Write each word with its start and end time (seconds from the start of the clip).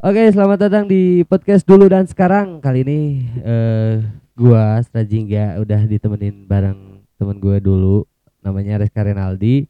Oke, 0.00 0.32
selamat 0.32 0.64
datang 0.64 0.88
di 0.88 1.28
podcast 1.28 1.60
dulu 1.60 1.84
dan 1.84 2.08
sekarang. 2.08 2.56
Kali 2.64 2.88
ini 2.88 3.20
eh 3.44 4.00
gua 4.32 4.80
Strajingga 4.80 5.60
udah 5.60 5.84
ditemenin 5.84 6.48
bareng 6.48 7.04
temen 7.20 7.36
gue 7.36 7.60
dulu 7.60 8.08
namanya 8.40 8.80
Reska 8.80 9.04
Renaldi. 9.04 9.68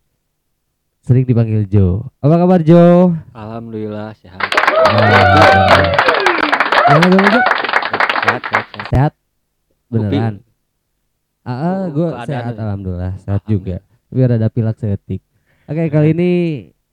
Sering 1.03 1.27
dipanggil 1.27 1.67
Jo. 1.67 2.07
Apa 2.23 2.47
kabar 2.47 2.63
Jo? 2.63 3.11
Alhamdulillah 3.35 4.15
sehat. 4.23 4.39
Gimana 6.87 7.07
gimana 7.11 7.27
Jo? 7.27 7.43
Sehat, 7.43 8.03
sehat, 8.23 8.43
sehat. 8.47 8.87
Sehat? 8.87 9.13
Beneran? 9.91 10.47
Ah, 11.43 11.51
ah, 11.51 11.75
Oh, 11.75 11.85
gue 11.91 12.09
sehat 12.31 12.55
alhamdulillah, 12.55 13.19
sehat 13.19 13.43
juga. 13.51 13.83
Biar 14.15 14.39
ada 14.39 14.47
pilak 14.47 14.79
setik. 14.79 15.27
Oke, 15.67 15.91
kali 15.91 16.15
ini 16.15 16.31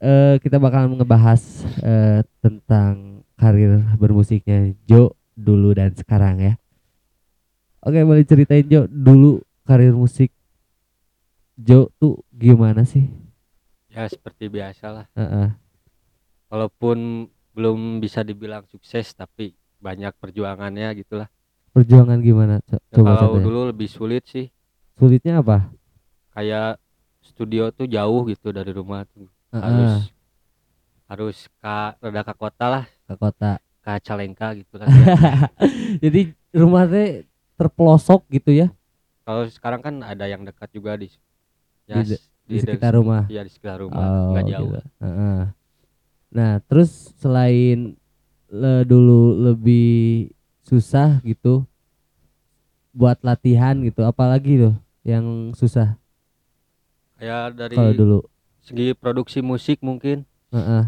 eh 0.01 0.41
kita 0.41 0.57
bakal 0.57 0.89
ngebahas 0.89 1.61
eh 1.85 2.25
tentang 2.41 3.16
karir 3.37 3.85
bermusiknya 3.95 4.73
Jo 4.89 5.13
dulu 5.37 5.77
dan 5.77 5.93
sekarang 5.93 6.41
ya. 6.41 6.53
Oke, 7.85 8.01
boleh 8.03 8.25
ceritain 8.25 8.65
Jo 8.65 8.89
dulu 8.89 9.39
karir 9.63 9.93
musik 9.93 10.33
Jo 11.57 11.89
tuh 12.01 12.21
gimana 12.33 12.83
sih? 12.85 13.05
Ya 13.89 14.05
seperti 14.09 14.49
biasa 14.49 14.85
lah. 14.93 15.05
Heeh. 15.17 15.49
Walaupun 16.53 17.27
belum 17.57 17.97
bisa 17.97 18.21
dibilang 18.21 18.65
sukses 18.69 19.09
tapi 19.17 19.57
banyak 19.81 20.13
perjuangannya 20.21 20.93
gitulah. 20.97 21.29
Perjuangan 21.73 22.17
gimana? 22.21 22.61
Co- 22.65 22.81
Ya, 22.89 23.01
Coba 23.01 23.09
kalau 23.17 23.37
dulu 23.41 23.59
lebih 23.69 23.89
sulit 23.89 24.25
sih. 24.29 24.49
Sulitnya 24.97 25.41
apa? 25.41 25.69
Kayak 26.33 26.77
studio 27.21 27.69
tuh 27.73 27.85
jauh 27.89 28.21
gitu 28.29 28.49
dari 28.53 28.69
rumah 28.73 29.05
tuh. 29.09 29.29
Heeh, 29.53 29.61
Harus 29.61 30.09
harus 31.07 31.47
ke 31.59 31.75
rada 31.99 32.21
ke 32.23 32.33
kota 32.35 32.65
lah, 32.67 32.83
ke 33.07 33.15
kota. 33.15 33.51
ke 33.83 33.91
Calengka 34.03 34.47
gitu 34.55 34.75
kan. 34.75 34.87
Jadi 36.03 36.35
rumah 36.51 36.83
teh 36.85 37.23
terpelosok 37.57 38.27
gitu 38.29 38.53
ya 38.53 38.67
kalau 39.23 39.43
sekarang 39.49 39.81
kan 39.83 39.95
ada 40.01 40.23
yang 40.23 40.43
dekat 40.43 40.69
juga 40.71 40.95
di 40.95 41.11
Di 41.87 42.03
de- 42.03 42.19
s- 42.19 42.27
di 42.43 42.57
sekitar 42.59 42.95
rumah. 42.95 43.27
Iya 43.27 43.43
di 43.43 43.51
sekitar 43.51 43.83
rumah, 43.83 43.99
Oh, 43.99 44.31
nggak 44.35 44.43
jauh. 44.55 44.71
gitu. 44.71 44.79
Heeh. 45.03 45.39
Nah, 46.31 46.51
terus 46.63 46.91
selain 47.19 47.95
le- 48.47 48.85
dulu 48.87 49.35
lebih 49.51 50.27
susah 50.63 51.19
gitu 51.23 51.63
buat 52.91 53.19
latihan 53.21 53.77
gitu, 53.83 54.01
apalagi 54.03 54.57
tuh 54.57 54.75
yang 55.03 55.51
susah 55.53 55.95
Kayak 57.17 57.57
dari 57.57 57.75
kalau 57.75 57.93
dulu. 57.93 58.19
segi 58.61 58.91
produksi 58.93 59.39
musik 59.41 59.79
mungkin 59.79 60.27
Heeh. 60.51 60.87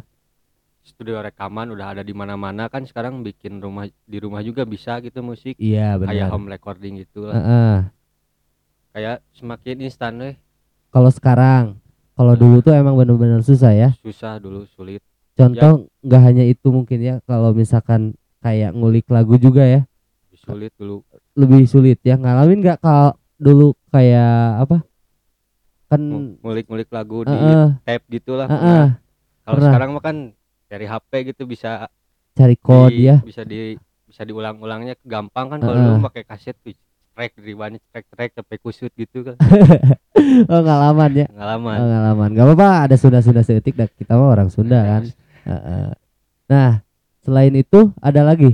Studio 0.89 1.21
rekaman 1.21 1.69
udah 1.69 1.93
ada 1.93 2.01
di 2.01 2.11
mana-mana 2.11 2.65
kan 2.65 2.81
sekarang 2.81 3.21
bikin 3.21 3.61
rumah 3.61 3.85
di 3.85 4.17
rumah 4.17 4.41
juga 4.41 4.65
bisa 4.65 4.97
gitu 4.99 5.21
musik 5.21 5.53
Iya 5.55 5.95
kayak 5.95 6.25
benar. 6.25 6.29
home 6.33 6.47
recording 6.49 6.97
gitu 6.97 7.29
lah 7.29 7.37
Heeh. 7.37 7.75
kayak 8.91 9.17
semakin 9.31 9.85
instan 9.85 10.17
weh 10.17 10.35
Kalau 10.89 11.13
sekarang, 11.13 11.77
kalau 12.17 12.33
Nah. 12.33 12.41
dulu 12.41 12.57
tuh 12.59 12.73
emang 12.73 12.97
benar-benar 12.97 13.45
susah 13.45 13.69
ya. 13.69 13.93
susah 14.01 14.41
dulu 14.41 14.65
sulit 14.67 15.05
Contoh 15.37 15.85
nggak 16.01 16.21
hanya 16.25 16.43
itu 16.43 16.67
mungkin 16.67 16.99
ya, 16.99 17.15
kalau 17.23 17.53
misalkan 17.53 18.11
kayak 18.41 18.73
ngulik 18.73 19.05
lagu 19.07 19.37
juga 19.37 19.63
ya, 19.63 19.81
sulit 20.35 20.73
dulu 20.75 21.05
lebih 21.31 21.63
sulit 21.63 21.95
ya. 22.01 22.17
Ngalamin 22.17 22.59
nggak 22.59 22.81
kalau 22.81 23.15
dulu 23.37 23.71
kayak 23.87 24.65
apa? 24.65 24.83
Kan 25.87 26.01
Ng- 26.03 26.35
ngulik-ngulik 26.43 26.89
lagu 26.89 27.23
di 27.23 27.31
Heeh, 27.31 27.71
tape 27.81 28.03
gitu 28.11 28.35
lah 28.35 28.45
heeh. 28.45 28.85
kalau 29.41 29.59
sekarang 29.63 29.89
mah 29.93 30.03
kan 30.03 30.17
dari 30.69 30.85
HP 30.85 31.33
gitu 31.33 31.49
bisa 31.49 31.89
cari 32.37 32.55
kode 32.55 32.93
di- 32.93 33.09
ya. 33.09 33.17
bisa 33.19 33.41
di 33.41 33.73
bisa 34.05 34.21
diulang-ulangnya 34.21 34.95
gampang 35.01 35.49
kan 35.49 35.59
kalau 35.59 35.75
Heeh. 35.75 35.97
dulu 35.97 36.05
pakai 36.05 36.23
kaset 36.23 36.55
tuh 36.61 36.73
track 37.13 37.35
dari 37.35 37.53
banyak 37.53 37.81
track 37.91 38.05
track 38.15 38.31
sampai 38.37 38.57
kusut 38.61 38.93
gitu 38.95 39.25
kan. 39.25 39.35
Oh 40.51 40.61
ngalaman 40.61 41.09
ya? 41.15 41.25
Oh, 41.25 41.33
pengalaman 41.33 41.77
ngalaman. 41.79 42.29
Gak 42.37 42.45
apa-apa 42.45 42.67
ada 42.85 42.95
Sunda 42.99 43.19
Sunda 43.23 43.41
setik 43.41 43.73
dah. 43.73 43.87
Kita 43.89 44.13
mah 44.13 44.29
orang 44.29 44.49
Sunda 44.51 44.77
kan? 44.77 45.03
Heeh. 45.47 45.89
nah 46.45 46.83
selain 47.23 47.53
itu 47.55 47.89
ada 47.97 48.21
lagi? 48.21 48.53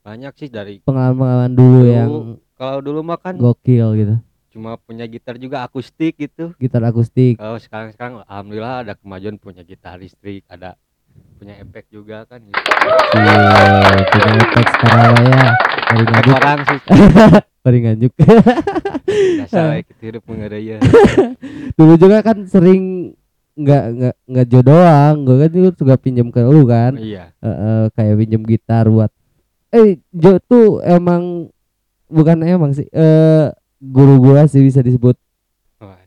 Banyak 0.00 0.32
sih 0.40 0.48
dari 0.48 0.80
pengalaman 0.80 1.52
dulu 1.52 1.84
Dulu 1.84 1.92
yang 1.92 2.08
kalau 2.56 2.80
dulu 2.80 3.04
mah 3.04 3.20
kan 3.20 3.36
gokil 3.36 3.88
gitu 4.00 4.16
cuma 4.50 4.74
punya 4.82 5.06
gitar 5.06 5.38
juga 5.38 5.62
akustik 5.62 6.18
gitu. 6.18 6.50
Gitar 6.58 6.82
akustik. 6.82 7.38
Kalau 7.38 7.58
sekarang 7.62 7.94
sekarang 7.94 8.14
alhamdulillah 8.26 8.82
ada 8.82 8.94
kemajuan 8.98 9.38
punya 9.38 9.62
gitar 9.62 9.94
listrik 9.94 10.42
ada 10.50 10.74
punya 11.38 11.54
efek 11.62 11.86
juga 11.88 12.26
kan 12.26 12.42
gitu. 12.42 12.58
Cie, 13.14 14.02
punya 14.10 14.30
efek 14.42 14.66
sekarang 14.74 15.14
ya. 15.22 15.46
Bari 15.90 16.02
efek 16.02 16.10
ngajuk 16.10 16.34
orang 16.34 16.60
sih. 16.66 16.78
Biasa 19.10 19.58
we 19.70 19.80
kita 19.86 20.02
hidup 20.06 20.24
mengeraya 20.26 20.76
dulu 21.78 21.94
juga 21.98 22.18
kan 22.22 22.46
sering 22.46 23.12
nggak 23.54 23.84
nggak 23.94 24.14
nggak 24.26 24.46
Jo 24.50 24.60
doang. 24.66 25.14
Gue 25.22 25.36
kan 25.46 25.50
juga 25.54 25.68
suka 25.78 25.94
pinjam 25.94 26.28
ke 26.34 26.42
lu 26.42 26.66
kan. 26.66 26.98
Iya. 26.98 27.30
Heeh, 27.38 27.82
kayak 27.94 28.14
pinjem 28.18 28.42
gitar 28.42 28.90
buat 28.90 29.14
eh 29.70 30.02
Jo 30.10 30.42
tuh 30.42 30.82
emang 30.82 31.46
bukan 32.10 32.42
emang 32.42 32.74
sih 32.74 32.90
eh 32.90 33.54
guru 33.80 34.20
gua 34.20 34.44
sih 34.44 34.60
bisa 34.60 34.84
disebut 34.84 35.16
Wah, 35.80 35.98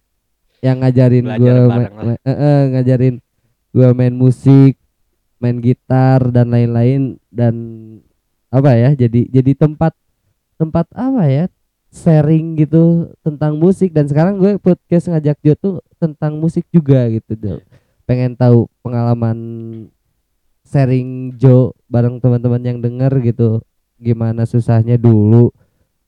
yang 0.62 0.80
ngajarin 0.80 1.26
Belajar 1.26 1.54
gua 1.58 1.68
ma- 1.68 2.18
eh, 2.22 2.30
eh, 2.30 2.62
ngajarin 2.78 3.16
gua 3.74 3.90
main 3.98 4.14
musik 4.14 4.78
main 5.42 5.60
gitar 5.60 6.32
dan 6.32 6.54
lain-lain 6.54 7.20
dan 7.28 7.56
apa 8.48 8.78
ya 8.78 8.96
jadi 8.96 9.28
jadi 9.28 9.52
tempat 9.58 9.92
tempat 10.56 10.88
apa 10.94 11.26
ya 11.28 11.46
sharing 11.94 12.58
gitu 12.58 13.12
tentang 13.22 13.58
musik 13.58 13.94
dan 13.94 14.10
sekarang 14.10 14.42
gue 14.42 14.58
podcast 14.58 15.14
ngajak 15.14 15.38
Jo 15.46 15.54
tuh 15.54 15.76
tentang 16.02 16.42
musik 16.42 16.66
juga 16.74 17.06
gitu. 17.06 17.38
Iya. 17.38 17.62
pengen 18.10 18.34
tahu 18.34 18.66
pengalaman 18.82 19.38
sharing 20.66 21.38
Jo 21.38 21.78
bareng 21.86 22.18
teman-teman 22.18 22.62
yang 22.66 22.80
denger 22.82 23.14
gitu 23.22 23.62
gimana 24.02 24.44
susahnya 24.50 24.98
dulu 24.98 25.54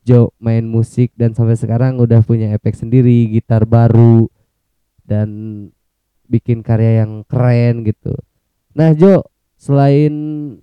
Jo 0.05 0.29
main 0.38 0.61
musik 0.61 1.09
dan 1.17 1.33
sampai 1.33 1.57
sekarang 1.57 1.97
udah 1.97 2.21
punya 2.21 2.53
efek 2.53 2.77
sendiri 2.77 3.25
gitar 3.33 3.66
baru 3.66 4.29
dan 5.01 5.29
bikin 6.29 6.61
karya 6.61 7.01
yang 7.01 7.25
keren 7.25 7.81
gitu. 7.81 8.13
Nah 8.77 8.94
Jo 8.94 9.25
selain 9.57 10.13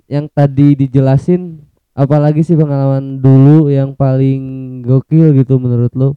yang 0.06 0.30
tadi 0.30 0.78
dijelasin 0.78 1.58
apalagi 1.90 2.46
sih 2.46 2.54
pengalaman 2.54 3.18
dulu 3.18 3.66
yang 3.66 3.98
paling 3.98 4.78
gokil 4.86 5.34
gitu 5.34 5.58
menurut 5.58 5.90
lo? 5.98 6.14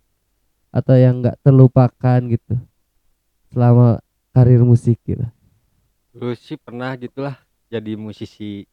Atau 0.69 0.93
yang 0.93 1.25
nggak 1.25 1.41
terlupakan 1.41 2.19
gitu 2.29 2.61
selama 3.49 4.05
karir 4.37 4.61
musik 4.61 5.01
gitu? 5.01 5.25
Dulu 6.13 6.37
sih 6.37 6.61
pernah 6.61 6.93
gitulah 6.93 7.41
jadi 7.73 7.97
musisi 7.97 8.69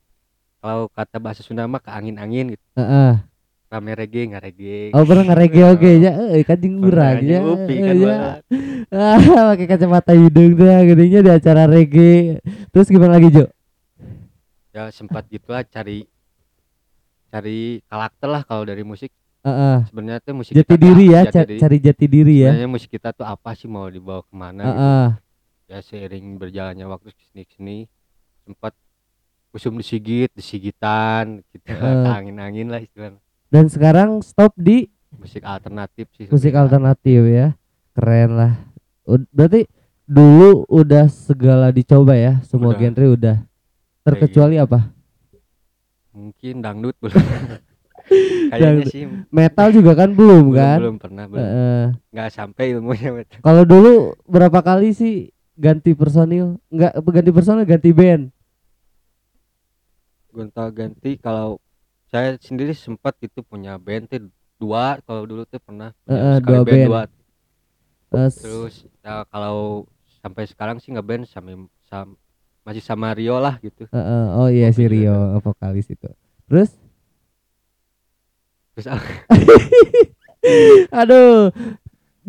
kalau 0.61 0.93
kata 0.93 1.17
bahasa 1.17 1.41
Sunda 1.41 1.65
mah 1.65 1.81
ke 1.81 1.89
angin-angin 1.89 2.53
gitu. 2.53 2.65
Heeh. 2.77 3.32
Rame 3.73 3.93
reggae 3.97 4.23
nggak 4.29 4.45
reggae 4.45 4.81
Oh 4.93 5.03
pernah 5.09 5.25
nge-reggae 5.25 5.65
oke 5.73 5.91
ya, 6.05 6.13
eh 6.37 6.45
kurang 6.45 7.17
Pernah 7.17 7.17
ya, 7.25 7.39
eh, 7.41 7.81
kan 7.81 7.97
ya. 7.97 8.05
banget. 8.05 8.41
Ah, 8.93 9.17
pakai 9.57 9.67
kacamata 9.73 10.13
hidung 10.13 10.53
tuh 10.53 10.69
gedenya 10.85 11.25
di 11.25 11.31
acara 11.33 11.65
reggae. 11.65 12.37
Terus 12.69 12.93
gimana 12.93 13.17
lagi 13.17 13.33
Jo? 13.33 13.49
ya 14.73 14.89
sempat 14.89 15.29
gitulah 15.29 15.65
cari 15.65 16.09
cari 17.29 17.81
karakter 17.85 18.29
lah 18.29 18.43
kalau 18.43 18.65
dari 18.65 18.81
musik 18.81 19.13
Heeh. 19.45 19.85
sebenarnya 19.89 20.21
tuh 20.21 20.33
musik 20.33 20.53
Jati 20.57 20.65
kita 20.65 20.81
diri 20.81 21.05
ya, 21.13 21.21
jati 21.29 21.45
diri. 21.45 21.61
cari 21.61 21.77
jati 21.77 22.05
diri 22.09 22.35
ya. 22.41 22.51
sebenarnya 22.53 22.73
musik 22.73 22.91
kita 22.91 23.09
tuh 23.13 23.25
apa 23.25 23.53
sih 23.53 23.69
mau 23.69 23.89
dibawa 23.89 24.25
ke 24.25 24.33
mana 24.33 24.65
gitu. 24.65 24.77
Heeh. 24.81 25.09
ya 25.69 25.79
seiring 25.81 26.27
berjalannya 26.37 26.85
waktu 26.89 27.13
ke 27.13 27.21
sini 27.33 27.43
sini 27.49 27.77
sempat 28.45 28.73
kusum 29.53 29.77
disigit 29.77 30.33
disigitan 30.33 31.41
gitu 31.53 31.69
Heeh. 31.69 32.09
angin-angin 32.09 32.73
lah 32.73 32.81
istilahnya 32.81 33.21
Dan 33.53 33.69
sekarang 33.69 34.25
stop 34.25 34.57
di 34.57 34.89
musik 35.13 35.45
alternatif 35.45 36.09
sih 36.17 36.25
musik 36.27 36.57
alternatif 36.57 37.21
ya. 37.29 37.53
Keren 37.93 38.31
lah. 38.33 38.53
Ud- 39.05 39.29
Berarti 39.29 39.69
dulu 40.09 40.65
udah 40.67 41.05
segala 41.13 41.69
dicoba 41.69 42.17
ya, 42.17 42.41
semua 42.49 42.73
Udah. 42.73 42.81
genre 42.81 43.07
udah. 43.13 43.37
Terkecuali 44.03 44.57
apa? 44.57 44.89
mungkin 46.13 46.61
dangdut 46.61 46.93
belum 47.01 47.17
kayaknya 48.53 48.85
sih 48.85 49.09
Metal 49.33 49.73
juga 49.73 49.97
kan 49.97 50.13
belum 50.13 50.53
belum, 50.53 50.59
kan? 50.61 50.77
belum 50.77 50.97
pernah 51.01 51.25
belum 51.25 51.45
nggak 52.13 52.29
sampai 52.29 52.77
ilmunya. 52.77 53.25
Kalau 53.41 53.65
dulu 53.65 54.13
berapa 54.29 54.61
kali 54.61 54.93
sih 54.93 55.33
ganti 55.57 55.97
personil? 55.97 56.61
Enggak 56.69 56.93
ganti 57.01 57.31
personil, 57.33 57.65
ganti 57.65 57.91
band. 57.97 58.29
gonta 60.29 60.69
ganti 60.69 61.17
kalau 61.17 61.57
saya 62.13 62.37
sendiri 62.37 62.77
sempat 62.77 63.17
itu 63.25 63.41
punya 63.41 63.81
band 63.81 64.05
tuh 64.05 64.29
dua 64.61 65.01
kalau 65.09 65.25
dulu 65.25 65.49
tuh 65.49 65.57
pernah 65.65 65.97
punya 66.05 66.37
sekali 66.37 66.45
dua 66.45 66.61
band. 66.69 66.85
dua. 66.85 67.03
Terus? 68.13 68.35
Terus 68.37 68.75
ya, 69.01 69.25
kalau 69.33 69.89
sampai 70.21 70.45
sekarang 70.45 70.77
sih 70.77 70.93
ngeband 70.93 71.25
sampai 71.25 71.57
sam, 71.89 72.13
masih 72.69 72.85
sama 72.85 73.17
Rio 73.17 73.41
lah 73.41 73.57
gitu. 73.65 73.89
Heeh, 73.89 74.25
oh 74.37 74.53
iya 74.53 74.69
si 74.77 74.85
Rio 74.85 75.41
vokalis 75.41 75.89
itu. 75.89 76.13
Terus? 76.45 76.77
Terus 78.77 78.87
aduh 81.01 81.49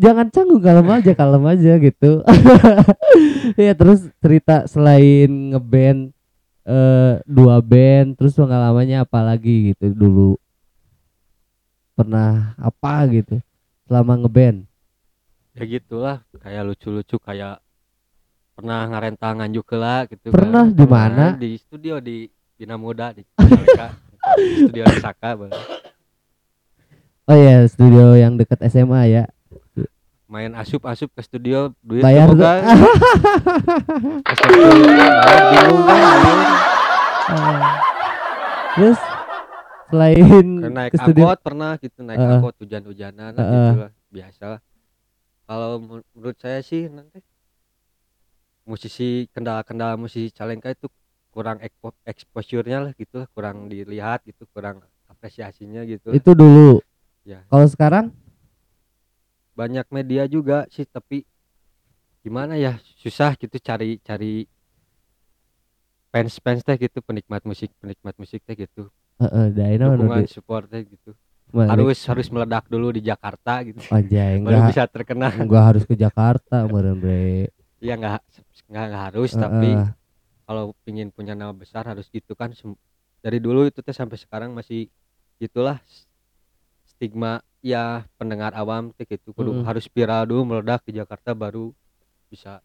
jangan 0.00 0.30
canggung 0.32 0.62
kalem 0.64 0.88
aja 0.88 1.12
kalem 1.12 1.44
aja 1.44 1.72
gitu. 1.76 2.24
Ya 3.60 3.76
terus 3.76 4.08
cerita 4.24 4.64
selain 4.64 5.52
ngeband 5.52 6.13
eh 6.64 7.20
dua 7.28 7.60
band 7.60 8.16
terus 8.16 8.32
pengalamannya 8.34 9.04
apa 9.04 9.20
lagi 9.20 9.72
gitu 9.72 9.92
dulu 9.92 10.30
pernah 11.94 12.56
apa 12.58 13.04
gitu 13.12 13.38
selama 13.84 14.16
ngeband 14.24 14.64
ya 15.54 15.62
gitulah 15.68 16.16
kayak 16.40 16.64
lucu-lucu 16.66 17.20
kayak 17.20 17.60
pernah 18.54 18.86
ngarenta 18.86 19.28
nganjuk 19.34 19.66
lah 19.76 20.06
gitu 20.08 20.30
Pernah 20.30 20.70
kan. 20.70 20.78
di 20.78 20.86
mana? 20.86 21.24
di 21.34 21.50
studio 21.58 21.98
di 21.98 22.30
Bina 22.54 22.78
Muda 22.78 23.10
di. 23.12 23.22
Di 24.34 24.66
studio 24.66 24.88
di 24.88 24.98
Saka 25.04 25.36
oh 27.28 27.36
ya 27.36 27.60
studio 27.68 28.16
yang 28.16 28.40
dekat 28.40 28.56
SMA 28.72 29.12
ya 29.12 29.24
main 30.24 30.50
asup-asup 30.52 31.12
ke 31.12 31.20
studio 31.20 31.70
duit 31.80 32.00
bayar 32.00 32.32
bingung 32.32 32.40
kan. 32.40 32.60
Terus 38.74 38.98
selain 39.88 40.24
naik 40.74 40.90
ke 40.90 40.98
studio 40.98 41.24
angkot 41.30 41.40
pernah 41.44 41.72
gitu 41.78 41.98
naik 42.02 42.18
Heeh. 42.18 42.32
angkot 42.40 42.54
hujan-hujanan 42.58 43.32
Heeh. 43.32 43.46
gitu 43.46 43.78
lah 43.78 43.92
biasa 44.10 44.42
lah. 44.48 44.60
Kalau 45.44 45.70
men- 45.78 46.06
menurut 46.16 46.38
saya 46.40 46.58
sih 46.64 46.88
nanti 46.88 47.20
musisi 48.64 49.28
kendala-kendala 49.30 49.94
musisi 49.94 50.32
Calengka 50.32 50.72
itu 50.72 50.88
kurang 51.30 51.60
expo- 51.60 51.94
exposure-nya 52.02 52.78
lah 52.80 52.92
gitu 52.96 53.22
lah 53.22 53.28
kurang 53.30 53.68
dilihat 53.68 54.24
gitu 54.24 54.48
kurang 54.50 54.80
apresiasinya 55.04 55.84
gitu 55.84 56.10
itu 56.10 56.30
dulu. 56.32 56.80
Ya. 57.24 57.40
kalau 57.48 57.66
sekarang 57.68 58.12
banyak 59.54 59.86
media 59.94 60.26
juga 60.26 60.66
sih 60.68 60.84
tapi 60.84 61.22
gimana 62.26 62.58
ya 62.58 62.76
susah 62.98 63.38
gitu 63.38 63.56
cari 63.62 64.02
cari 64.02 64.48
fans 66.14 66.38
fans 66.38 66.62
teh 66.62 66.76
gitu 66.78 66.98
penikmat 67.02 67.42
musik 67.42 67.70
penikmat 67.82 68.14
musik 68.18 68.38
teh 68.46 68.54
gitu. 68.54 68.86
Heeh, 69.18 69.46
daerah 69.50 69.94
mana 69.94 69.98
dukungan 69.98 70.26
support 70.30 70.66
teh 70.70 70.86
gitu. 70.86 71.10
Di- 71.54 71.70
harus 71.70 71.98
harus 72.06 72.26
meledak 72.30 72.66
dulu 72.70 72.94
di 72.94 73.02
Jakarta 73.02 73.62
gitu. 73.66 73.78
Anjay 73.90 74.38
baru 74.46 74.62
enggak. 74.62 74.70
bisa 74.70 74.82
terkenal. 74.86 75.30
Enggak 75.34 75.64
harus 75.74 75.84
ke 75.86 75.94
Jakarta 75.98 76.66
meureun 76.70 76.98
bre. 77.02 77.50
Iya 77.82 77.94
nggak 77.98 78.14
nggak 78.70 78.84
nggak 78.90 79.04
harus 79.10 79.30
tapi 79.34 79.70
Heeh. 79.74 79.90
kalau 80.46 80.64
pingin 80.86 81.10
punya 81.10 81.34
nama 81.34 81.52
besar 81.52 81.84
harus 81.84 82.06
gitu 82.08 82.32
kan 82.38 82.54
dari 83.20 83.38
dulu 83.42 83.66
itu 83.66 83.82
teh 83.82 83.92
sampai 83.92 84.16
sekarang 84.16 84.54
masih 84.54 84.88
gitulah 85.36 85.82
stigma 86.88 87.42
ya 87.64 88.04
pendengar 88.14 88.52
awam 88.52 88.92
teh 88.92 89.08
gitu 89.08 89.32
kudu 89.32 89.50
Mm-mm. 89.50 89.64
harus 89.64 89.88
viral 89.88 90.28
dulu 90.28 90.44
meledak 90.46 90.84
di 90.84 90.92
Jakarta 90.94 91.32
baru 91.32 91.72
bisa 92.28 92.60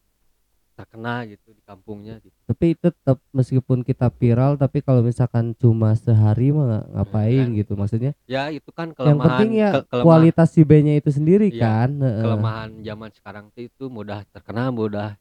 terkenal 0.76 1.24
gitu 1.26 1.52
di 1.52 1.60
kampungnya 1.62 2.20
gitu. 2.20 2.32
tapi 2.46 2.72
tetap 2.74 3.20
meskipun 3.32 3.80
kita 3.82 4.08
viral 4.10 4.56
tapi 4.56 4.80
kalau 4.80 5.00
misalkan 5.00 5.52
cuma 5.54 5.92
sehari 5.92 6.52
mah 6.52 6.64
nggak 6.66 6.86
ngapain 6.94 7.46
kan. 7.46 7.58
gitu 7.58 7.72
maksudnya 7.76 8.12
Ya 8.26 8.48
itu 8.48 8.72
kan 8.72 8.92
yang 8.92 9.20
kelemahan 9.20 9.28
penting 9.36 9.52
ya 9.56 9.70
ke- 9.74 9.84
kelemah- 9.90 10.06
kualitas 10.06 10.48
si 10.50 10.62
bandnya 10.64 10.96
itu 10.96 11.12
sendiri 11.12 11.48
Iya, 11.50 11.60
kan 11.62 11.90
Heeh. 11.96 12.24
kelemahan 12.24 12.70
zaman 12.80 13.10
sekarang 13.12 13.46
itu 13.56 13.84
mudah 13.88 14.24
terkenal 14.32 14.72
mudah 14.72 15.20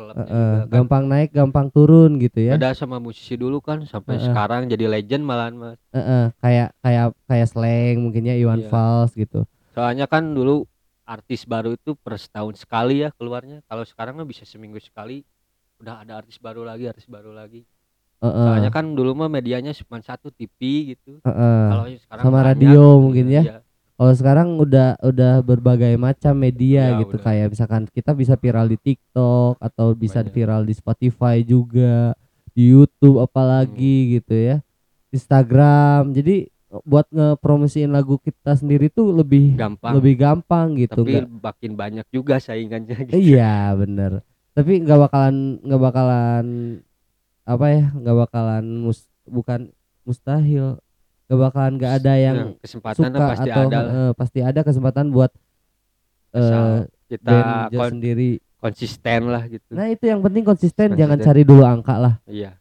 dikelapnya 0.00 0.24
Heeh, 0.24 0.52
juga 0.56 0.64
kan. 0.64 0.70
gampang 0.72 1.04
naik 1.06 1.28
gampang 1.30 1.66
turun 1.68 2.10
gitu 2.16 2.38
ya 2.40 2.54
Beda 2.56 2.72
sama 2.72 2.96
musisi 2.96 3.36
dulu 3.36 3.60
kan 3.60 3.84
sampai 3.84 4.16
Heeh. 4.16 4.26
sekarang 4.32 4.62
jadi 4.66 4.84
legend 4.88 5.22
malahan 5.24 5.54
mas 5.56 5.78
Heeh, 5.92 6.24
kayak 6.40 6.68
kayak 6.80 7.06
kayak 7.28 7.46
slang 7.50 7.96
mungkinnya 8.00 8.34
Iwan 8.40 8.64
Iya. 8.64 8.70
Fals 8.72 9.12
gitu 9.14 9.44
soalnya 9.70 10.06
kan 10.10 10.34
dulu 10.34 10.66
artis 11.06 11.46
baru 11.46 11.74
itu 11.74 11.94
per 11.98 12.18
setahun 12.18 12.58
sekali 12.58 13.06
ya 13.06 13.10
keluarnya 13.14 13.62
kalau 13.66 13.84
sekarang 13.86 14.18
mah 14.18 14.26
bisa 14.26 14.42
seminggu 14.46 14.78
sekali 14.82 15.22
udah 15.80 16.02
ada 16.02 16.20
artis 16.20 16.36
baru 16.42 16.62
lagi 16.66 16.88
artis 16.90 17.06
baru 17.06 17.30
lagi 17.34 17.62
Heeh, 18.20 18.44
soalnya 18.46 18.68
kan 18.68 18.84
dulu 18.92 19.16
mah 19.16 19.30
medianya 19.32 19.72
cuma 19.72 19.96
satu 20.04 20.28
TV 20.28 20.94
gitu 20.96 21.20
heeh. 21.24 21.60
kalau 21.70 21.84
sekarang 21.88 22.24
Sama 22.28 22.40
banyak, 22.40 22.46
radio 22.52 22.80
mungkin 23.00 23.26
ya. 23.32 23.42
iya. 23.42 23.58
Kalau 24.00 24.16
sekarang 24.16 24.56
udah 24.56 24.96
udah 24.98 25.44
berbagai 25.44 25.92
macam 25.94 26.32
media 26.32 26.88
Iya, 26.88 27.04
gitu 27.04 27.20
udah. 27.20 27.24
kayak 27.26 27.46
misalkan 27.52 27.84
kita 27.86 28.16
bisa 28.16 28.32
viral 28.34 28.64
di 28.64 28.80
TikTok 28.80 29.60
atau 29.60 29.92
bisa 29.92 30.24
Banyak. 30.24 30.32
viral 30.32 30.62
di 30.64 30.72
Spotify 30.72 31.44
juga 31.44 32.16
di 32.50 32.64
YouTube 32.66 33.20
Hmm. 33.20 33.28
apalagi 33.28 34.16
gitu 34.16 34.32
ya 34.32 34.64
Instagram 35.10 36.10
jadi 36.10 36.48
buat 36.80 37.10
ngepromosiin 37.10 37.90
lagu 37.90 38.16
kita 38.16 38.54
sendiri 38.54 38.88
tuh 38.88 39.10
lebih 39.10 39.52
gampang 39.52 39.92
lebih 39.92 40.14
gampang 40.16 40.78
gitu 40.78 41.02
tapi 41.02 41.18
nggak 41.18 41.28
makin 41.36 41.72
banyak 41.74 42.06
juga 42.08 42.38
saingannya 42.38 42.96
gitu. 43.04 43.12
iya 43.12 43.74
bener 43.74 44.22
tapi 44.50 44.78
nggak 44.78 45.00
bakalan 45.02 45.58
nggak 45.60 45.82
bakalan 45.82 46.46
apa 47.42 47.66
ya 47.68 47.84
nggak 47.90 48.16
bakalan 48.22 48.64
mus, 48.80 49.02
bukan 49.26 49.74
mustahil 50.02 50.78
nggak 51.30 51.38
bakalan 51.40 51.72
nggak 51.78 51.92
ada 51.94 52.12
yang 52.16 52.36
Nah, 52.36 52.58
kesempatan 52.58 52.98
suka 53.06 53.18
pasti 53.24 53.48
atau 53.48 53.62
ada 53.64 53.78
eh, 53.86 54.12
pasti 54.12 54.38
ada 54.40 54.60
kesempatan 54.60 55.06
buat 55.08 55.30
Asal 56.30 56.90
kita 57.06 57.70
kon- 57.70 57.90
sendiri. 57.92 58.42
konsisten 58.56 59.20
lah 59.26 59.42
gitu 59.46 59.70
Nah 59.70 59.86
itu 59.88 60.04
yang 60.04 60.20
penting 60.20 60.42
konsisten, 60.42 60.92
jangan 60.92 61.16
Konsisten. 61.16 61.26
cari 61.30 61.42
dulu 61.42 61.62
angka 61.62 61.94
lah 61.96 62.14
iya 62.26 62.58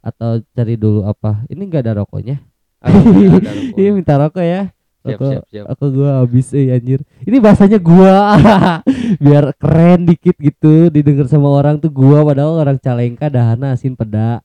atau 0.00 0.42
cari 0.50 0.74
dulu 0.74 1.02
apa. 1.04 1.46
Ini 1.46 1.62
enggak 1.62 1.86
ada 1.86 1.98
rokoknya. 1.98 2.42
Rokok. 2.82 3.78
Iya 3.78 3.90
minta 3.90 4.14
rokok 4.16 4.42
ya. 4.42 4.74
siap 5.00 5.18
siap 5.20 5.44
siap 5.46 5.64
Aku 5.68 5.90
gua 5.92 6.18
habis 6.18 6.50
eh 6.50 6.70
anjir. 6.70 7.02
Ini 7.20 7.38
bahasanya 7.38 7.78
gua 7.78 8.34
biar 9.22 9.54
keren 9.54 10.02
dikit 10.02 10.34
gitu 10.36 10.86
didengar 10.88 11.26
sama 11.26 11.46
orang 11.48 11.78
tuh 11.78 11.86
gua 11.88 12.22
padahal 12.22 12.54
orang 12.56 12.78
Calengka 12.78 13.26
dahana 13.26 13.74
asin 13.74 13.94
peda. 13.94 14.42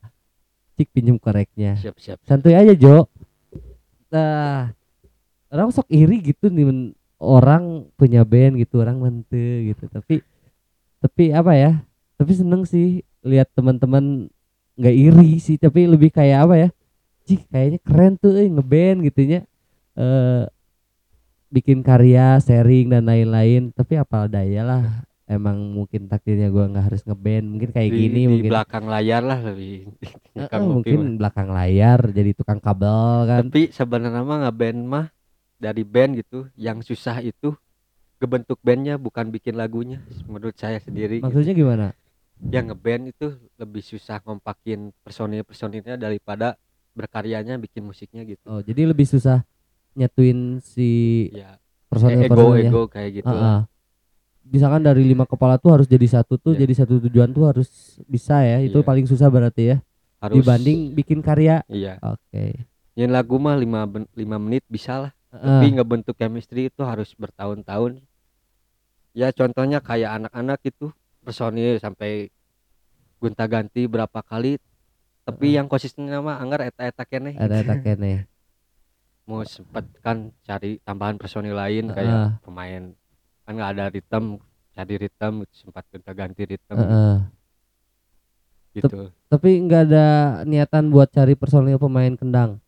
Cik 0.73 0.93
pinjem 0.93 1.17
koreknya. 1.17 1.73
siap 1.73 1.97
siap 1.97 2.21
santuy 2.21 2.53
aja 2.53 2.73
Jo 2.73 3.09
nah 4.07 4.71
orang 5.51 5.69
sok 5.71 5.87
iri 5.91 6.19
gitu 6.23 6.51
nih 6.51 6.95
orang 7.17 7.87
punya 7.97 8.21
band 8.27 8.59
gitu 8.61 8.83
orang 8.83 8.97
mente 8.99 9.73
gitu. 9.73 9.87
Tapi 9.89 10.21
tapi 10.97 11.23
apa 11.31 11.53
ya 11.53 11.71
tapi 12.17 12.33
seneng 12.33 12.65
sih 12.65 13.05
lihat 13.21 13.49
teman-teman 13.53 14.27
nggak 14.77 14.95
iri 14.95 15.31
sih. 15.39 15.55
Tapi 15.57 15.87
lebih 15.87 16.11
kayak 16.13 16.39
apa 16.49 16.55
ya 16.67 16.69
Cih 17.27 17.43
kayaknya 17.51 17.79
keren 17.83 18.15
tuh 18.15 18.39
eh, 18.39 18.47
ngeband 18.47 19.03
gitunya. 19.03 19.43
Eh 19.99 20.43
bikin 21.47 21.79
karya 21.79 22.39
sharing 22.43 22.91
dan 22.91 23.07
lain-lain. 23.07 23.71
Tapi 23.75 23.99
apa 23.99 24.27
daya 24.27 24.61
lah 24.63 25.06
emang 25.27 25.57
mungkin 25.75 26.07
takdirnya 26.07 26.47
gua 26.47 26.71
nggak 26.71 26.85
harus 26.87 27.01
ngeband 27.03 27.45
mungkin 27.51 27.69
kayak 27.75 27.91
di, 27.91 27.97
gini 27.99 28.21
di 28.23 28.27
mungkin 28.31 28.51
belakang 28.51 28.85
layar 28.87 29.21
lah 29.27 29.39
lebih 29.43 29.91
eh, 30.39 30.47
ngopi 30.47 30.63
mungkin 30.71 30.99
mah. 31.03 31.11
belakang 31.19 31.49
layar 31.51 31.99
jadi 32.15 32.31
tukang 32.31 32.59
kabel 32.63 33.27
kan 33.27 33.41
tapi 33.43 33.61
sebenarnya 33.75 34.23
mah 34.23 34.37
ngeband 34.47 34.79
mah 34.87 35.05
dari 35.59 35.83
band 35.83 36.11
gitu 36.23 36.47
yang 36.55 36.79
susah 36.79 37.19
itu 37.19 37.51
kebentuk 38.17 38.57
bandnya 38.63 38.95
bukan 38.97 39.29
bikin 39.29 39.53
lagunya 39.59 40.01
menurut 40.25 40.55
saya 40.57 40.79
sendiri 40.81 41.19
gitu. 41.21 41.27
maksudnya 41.27 41.53
gimana 41.53 41.87
yang 42.49 42.71
ngeband 42.71 43.11
itu 43.11 43.27
lebih 43.59 43.83
susah 43.83 44.21
ngompakin 44.23 44.95
personil 45.03 45.43
personilnya 45.43 45.99
daripada 45.99 46.55
berkaryanya 46.95 47.59
bikin 47.59 47.83
musiknya 47.83 48.23
gitu 48.23 48.41
oh 48.47 48.61
jadi 48.63 48.89
lebih 48.89 49.05
susah 49.05 49.43
nyatuin 49.97 50.61
si 50.63 50.89
ya 51.33 51.57
personil 51.89 52.25
ego 52.25 52.31
personilnya 52.31 52.69
ego 52.71 52.81
kayak 52.87 53.11
gitu 53.21 53.29
Ah, 53.29 53.37
lah. 53.37 53.59
Misalkan 54.47 54.81
dari 54.81 55.03
lima 55.03 55.23
kepala 55.23 55.55
tuh 55.57 55.75
harus 55.75 55.87
jadi 55.87 56.07
satu 56.07 56.35
tuh 56.35 56.53
Iya. 56.53 56.63
jadi 56.63 56.73
satu 56.83 56.93
tujuan 57.03 57.29
tuh 57.29 57.45
harus 57.45 57.67
bisa 58.05 58.39
ya 58.41 58.59
itu 58.59 58.79
Iya. 58.79 58.85
paling 58.85 59.05
susah 59.05 59.27
berarti 59.27 59.63
ya 59.71 59.77
harus. 60.19 60.41
dibanding 60.41 60.91
bikin 60.93 61.19
karya. 61.21 61.61
Iya. 61.67 61.99
Oke. 62.01 62.65
Yang 62.97 63.11
lagu 63.13 63.35
mah 63.37 63.53
lima, 63.53 63.85
ben- 63.85 64.09
lima 64.11 64.37
menit 64.37 64.65
bisa 64.65 64.97
lah 64.97 65.11
Ah, 65.27 65.59
tapi 65.59 65.75
ngebentuk 65.75 66.15
chemistry 66.15 66.71
itu 66.71 66.81
harus 66.81 67.11
bertahun-tahun. 67.13 67.99
Ya 69.11 69.29
contohnya 69.29 69.83
kayak 69.83 70.23
anak-anak 70.23 70.59
itu 70.63 70.89
personil 71.21 71.77
sampai 71.77 72.31
gonta-ganti 73.17 73.85
berapa 73.85 74.21
kali 74.21 74.57
tapi 75.27 75.51
Heeh. 75.51 75.57
yang 75.59 75.67
konsisten 75.67 76.07
mah 76.07 76.39
anggar 76.39 76.63
eta-eta 76.63 77.03
keneh. 77.03 77.35
Ada 77.35 77.61
ada 77.61 77.75
kene 77.77 78.25
mau 79.27 79.43
sempet 79.43 79.83
kan 79.99 80.31
cari 80.39 80.79
tambahan 80.79 81.19
personil 81.19 81.51
lain 81.51 81.91
kayak 81.91 82.39
pemain 82.47 82.95
kan 83.47 83.55
nggak 83.55 83.71
ada 83.71 83.85
ritme 83.87 84.43
cari 84.69 84.95
ritme 84.99 85.47
sempat 85.49 85.87
gonta-ganti 85.87 86.43
ritme 86.45 86.75
Heeh. 86.75 87.15
gitu. 88.75 89.09
tapi 89.25 89.49
nggak 89.59 89.81
ada 89.87 90.05
niatan 90.43 90.87
buat 90.87 91.07
cari 91.07 91.33
personil 91.33 91.75
pemain 91.77 92.11
kendang? 92.13 92.59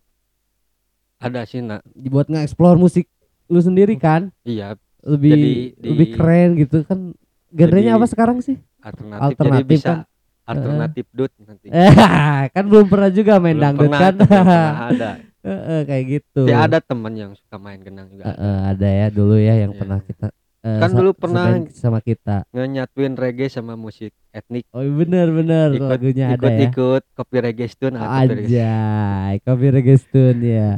Ada 1.19 1.43
sih 1.43 1.59
nak. 1.59 1.83
Buat 1.93 2.27
nge-explore 2.27 2.75
musik 2.75 3.11
lu 3.45 3.59
sendiri 3.59 3.93
kan? 3.93 4.31
Iya. 4.41 4.79
Lebih 5.01 5.31
Jadi 5.31 5.43
di- 5.43 5.71
lebih 5.85 6.07
keren 6.15 6.49
gitu 6.55 6.81
kan. 6.81 7.11
Genrenya 7.49 7.93
Jadi 7.93 7.97
apa 7.97 8.07
sekarang 8.07 8.37
sih? 8.39 8.55
Alternatif, 8.79 9.19
jadi 9.19 9.27
Alternatif 9.35 9.67
bisa 9.67 9.91
kan? 9.91 9.99
alternatif 10.47 11.05
dut 11.11 11.31
nanti. 11.37 11.67
Eh, 11.75 12.43
kan 12.49 12.63
belum 12.63 12.87
pernah 12.87 13.11
juga 13.11 13.35
main 13.37 13.51
Belum 13.51 13.63
dangdut 13.65 13.85
pernah, 13.85 13.99
kan. 14.01 14.13
pernah 14.17 14.75
ada. 14.89 15.09
Heeh, 15.39 15.79
kayak 15.85 16.03
gitu. 16.09 16.41
Tapi 16.41 16.55
ada 16.57 16.79
temen 16.79 17.13
yang 17.13 17.31
suka 17.33 17.55
main 17.57 17.79
genang 17.79 18.07
juga. 18.07 18.23
Ada. 18.25 18.33
Heeh, 18.33 18.57
ada 18.65 18.87
ya 18.89 19.07
dulu 19.09 19.35
ya 19.35 19.53
yang 19.59 19.71
Iya. 19.71 19.77
pernah 19.77 19.99
kita 20.01 20.27
eh, 20.59 20.79
Kan 20.79 20.89
dulu 20.91 21.11
pernah- 21.13 21.63
sama 21.71 21.99
kita. 21.99 22.43
ngenyatuin 22.51 23.15
reggae 23.15 23.47
sama 23.47 23.73
musik 23.73 24.11
etnik 24.29 24.67
Oh 24.71 24.83
iya, 24.83 24.91
bener 24.91 25.27
bener 25.31 25.67
ikut 25.73 25.89
lagunya 25.89 26.25
ikut 26.35 26.41
ada 26.41 26.49
ya. 26.51 26.61
ikut 26.69 27.03
kopi 27.13 27.37
reggae 27.39 27.67
stun 27.67 27.93
kopi 27.95 28.05
reggae. 28.27 28.45
Anjay, 28.45 29.33
kopi 29.41 29.65
reggae 29.69 29.95
ya. 30.41 30.69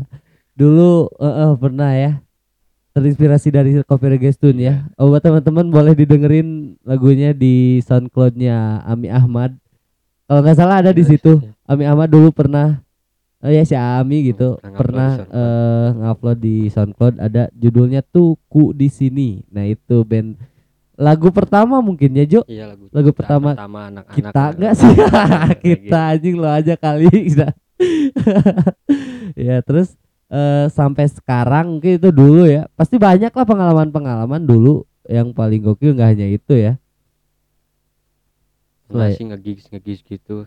Dulu 0.54 1.10
eh, 1.18 1.36
eh, 1.42 1.54
pernah 1.58 1.92
ya 1.92 2.12
terinspirasi 2.92 3.50
dari 3.50 3.72
kopi 3.82 4.06
reggae 4.08 4.32
ya. 4.56 4.86
Oh, 5.00 5.10
buat 5.10 5.24
teman-teman 5.24 5.72
boleh 5.72 5.96
didengerin 5.96 6.76
lagunya 6.84 7.32
di 7.32 7.80
SoundCloud-nya 7.82 8.84
Ami 8.84 9.08
Ahmad. 9.08 9.56
Kalau 10.28 10.40
nggak 10.44 10.58
salah 10.58 10.80
ada 10.80 10.92
di 10.92 11.04
situ. 11.04 11.40
Ami 11.64 11.88
Ahmad 11.88 12.08
dulu 12.08 12.32
pernah 12.32 12.80
Oh 13.42 13.50
ya 13.50 13.66
si 13.66 13.74
Ami 13.74 14.30
gitu. 14.30 14.62
pernah 14.62 14.78
pernah 14.78 15.12
eh 15.34 15.88
ngupload 15.98 16.38
di 16.38 16.70
SoundCloud 16.70 17.18
ada 17.18 17.50
judulnya 17.58 18.06
tuh 18.06 18.38
ku 18.46 18.70
di 18.70 18.86
sini. 18.86 19.42
Nah 19.50 19.66
itu 19.66 20.06
band 20.06 20.38
lagu 20.94 21.34
pertama 21.34 21.82
mungkin 21.82 22.14
ya 22.14 22.26
Jo? 22.30 22.42
Iya 22.46 22.70
lagu 22.70 22.86
Lagu 22.94 23.10
pertama 23.10 23.58
pertama 23.58 23.90
anak-anak 23.90 24.14
kita 24.14 24.44
enggak 24.54 24.74
sih? 24.78 24.94
Reggae. 25.50 25.62
kita 25.66 26.00
anjing 26.14 26.36
lo 26.38 26.50
aja 26.54 26.74
kali 26.78 27.10
ya 29.50 29.58
terus 29.66 29.98
eh, 30.30 30.70
sampai 30.70 31.10
sekarang 31.10 31.82
mungkin 31.82 31.98
itu 31.98 32.14
dulu 32.14 32.46
ya. 32.46 32.70
Pasti 32.78 33.02
banyak 33.02 33.34
lah 33.34 33.46
pengalaman-pengalaman 33.50 34.46
dulu 34.46 34.86
yang 35.10 35.34
paling 35.34 35.66
gokil 35.66 35.98
nggak 35.98 36.14
hanya 36.14 36.30
itu 36.30 36.54
ya. 36.54 36.78
Pernah 38.86 39.10
Lah, 39.10 39.18
sih 39.18 39.26
nge-gigs 39.26 39.66
nge-gigs 39.74 40.06
gitu 40.06 40.46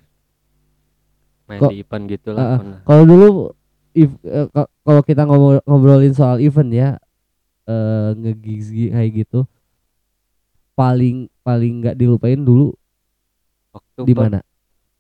main 1.44 1.60
Kok- 1.60 1.70
di 1.70 1.76
event 1.78 2.04
gitu 2.06 2.28
Ah, 2.30 2.34
lah 2.34 2.44
ah. 2.44 2.58
pernah. 2.58 2.78
Kalau 2.82 3.04
dulu 3.04 3.26
if- 3.92 4.20
ka- 4.50 4.70
kalau 4.80 5.02
kita 5.02 5.22
ngomong 5.24 5.52
ngobrolin 5.62 6.12
soal 6.12 6.38
event 6.38 6.70
ya 6.70 6.88
eh 7.64 8.08
ngegigs 8.14 8.68
gi- 8.68 8.90
kayak 8.90 9.10
gitu 9.18 9.40
paling 10.74 11.30
paling 11.40 11.72
nggak 11.80 11.94
dilupain 11.94 12.36
dulu 12.36 12.74
waktu 13.70 14.00
di 14.02 14.12
per- 14.12 14.22
mana? 14.26 14.40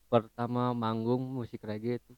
pertama 0.06 0.70
manggung 0.70 1.20
musik 1.34 1.60
reggae 1.60 1.98
itu 1.98 2.12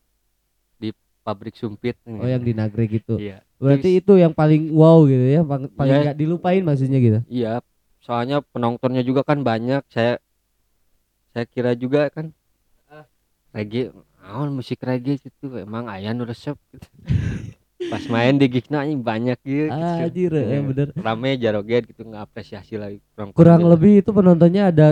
di 0.77 0.91
pabrik 1.23 1.57
sumpit. 1.57 1.97
Oh 2.05 2.23
yang 2.23 2.39
di 2.41 2.53
Nagreg 2.53 2.93
gitu. 2.93 3.17
Iya. 3.17 3.41
Berarti 3.57 3.97
itu 3.97 4.13
yang 4.15 4.31
paling 4.31 4.69
wow 4.71 5.01
gitu 5.03 5.25
ya 5.25 5.41
pang- 5.43 5.73
paling 5.73 5.91
Iya. 5.91 6.03
nggak 6.05 6.19
dilupain 6.19 6.63
maksudnya 6.63 6.99
gitu? 6.99 7.21
Iya 7.27 7.65
soalnya 7.99 8.39
penontonnya 8.45 9.03
juga 9.03 9.23
kan 9.23 9.41
banyak 9.41 9.83
saya 9.89 10.21
saya 11.33 11.43
kira 11.45 11.73
juga 11.73 12.07
kan 12.07 12.31
reggae 13.51 13.89
naon 14.27 14.51
musik 14.53 14.83
reggae 14.83 15.23
gitu 15.23 15.55
emang 15.55 15.87
aya 15.87 16.11
nu 16.11 16.27
resep 16.27 16.59
gitu. 16.75 16.89
pas 17.87 18.03
main 18.11 18.35
di 18.35 18.51
gigna 18.51 18.83
anjing 18.83 18.99
banyak 18.99 19.39
gitu, 19.47 19.71
Anjir, 19.71 20.33
gitu. 20.35 20.43
ya 20.43 20.59
bener. 20.59 20.87
rame 20.99 21.39
jaroget 21.39 21.87
gitu 21.87 22.03
ngapresiasi 22.03 22.75
lagi 22.75 22.99
penonton 23.15 23.37
kurang 23.39 23.63
gitu. 23.63 23.71
lebih 23.71 23.93
itu 24.03 24.11
penontonnya 24.11 24.75
ada 24.75 24.89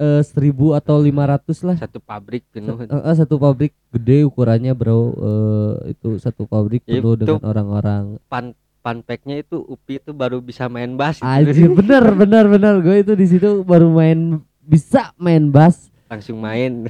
eh, 0.00 0.22
seribu 0.24 0.72
atau 0.72 0.96
lima 0.96 1.28
ratus 1.28 1.60
lah 1.60 1.76
satu 1.76 2.00
pabrik 2.00 2.48
penuh 2.48 2.80
Eh, 2.80 2.88
eh, 2.88 3.14
satu 3.14 3.36
pabrik 3.36 3.76
gede 3.92 4.24
ukurannya 4.24 4.72
bro 4.72 5.12
Eh, 5.12 5.92
itu 5.92 6.16
satu 6.16 6.48
pabrik 6.48 6.80
Ya, 6.88 7.04
penuh 7.04 7.12
itu 7.12 7.28
dengan 7.28 7.44
orang-orang 7.44 8.02
pan 8.32 8.56
panpeknya 8.80 9.44
itu 9.44 9.60
Upi 9.62 10.00
itu 10.00 10.10
baru 10.10 10.40
bisa 10.40 10.66
main 10.66 10.96
bass 10.96 11.20
gitu. 11.20 11.28
Anjir 11.28 11.68
bener 11.76 12.04
bener 12.16 12.44
bener 12.48 12.74
gue 12.80 12.96
itu 13.04 13.12
di 13.12 13.26
situ 13.28 13.60
baru 13.62 13.92
main 13.92 14.40
bisa 14.64 15.12
main 15.20 15.52
bass 15.52 15.92
langsung 16.08 16.40
main 16.40 16.88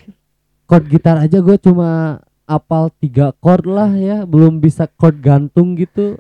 chord 0.73 0.89
gitar 0.89 1.21
aja 1.21 1.45
gue 1.45 1.57
cuma 1.61 2.25
apal 2.49 2.89
tiga 2.97 3.29
chord 3.45 3.69
lah 3.69 3.93
ya 3.93 4.25
belum 4.25 4.57
bisa 4.57 4.89
chord 4.97 5.21
gantung 5.21 5.77
gitu. 5.77 6.17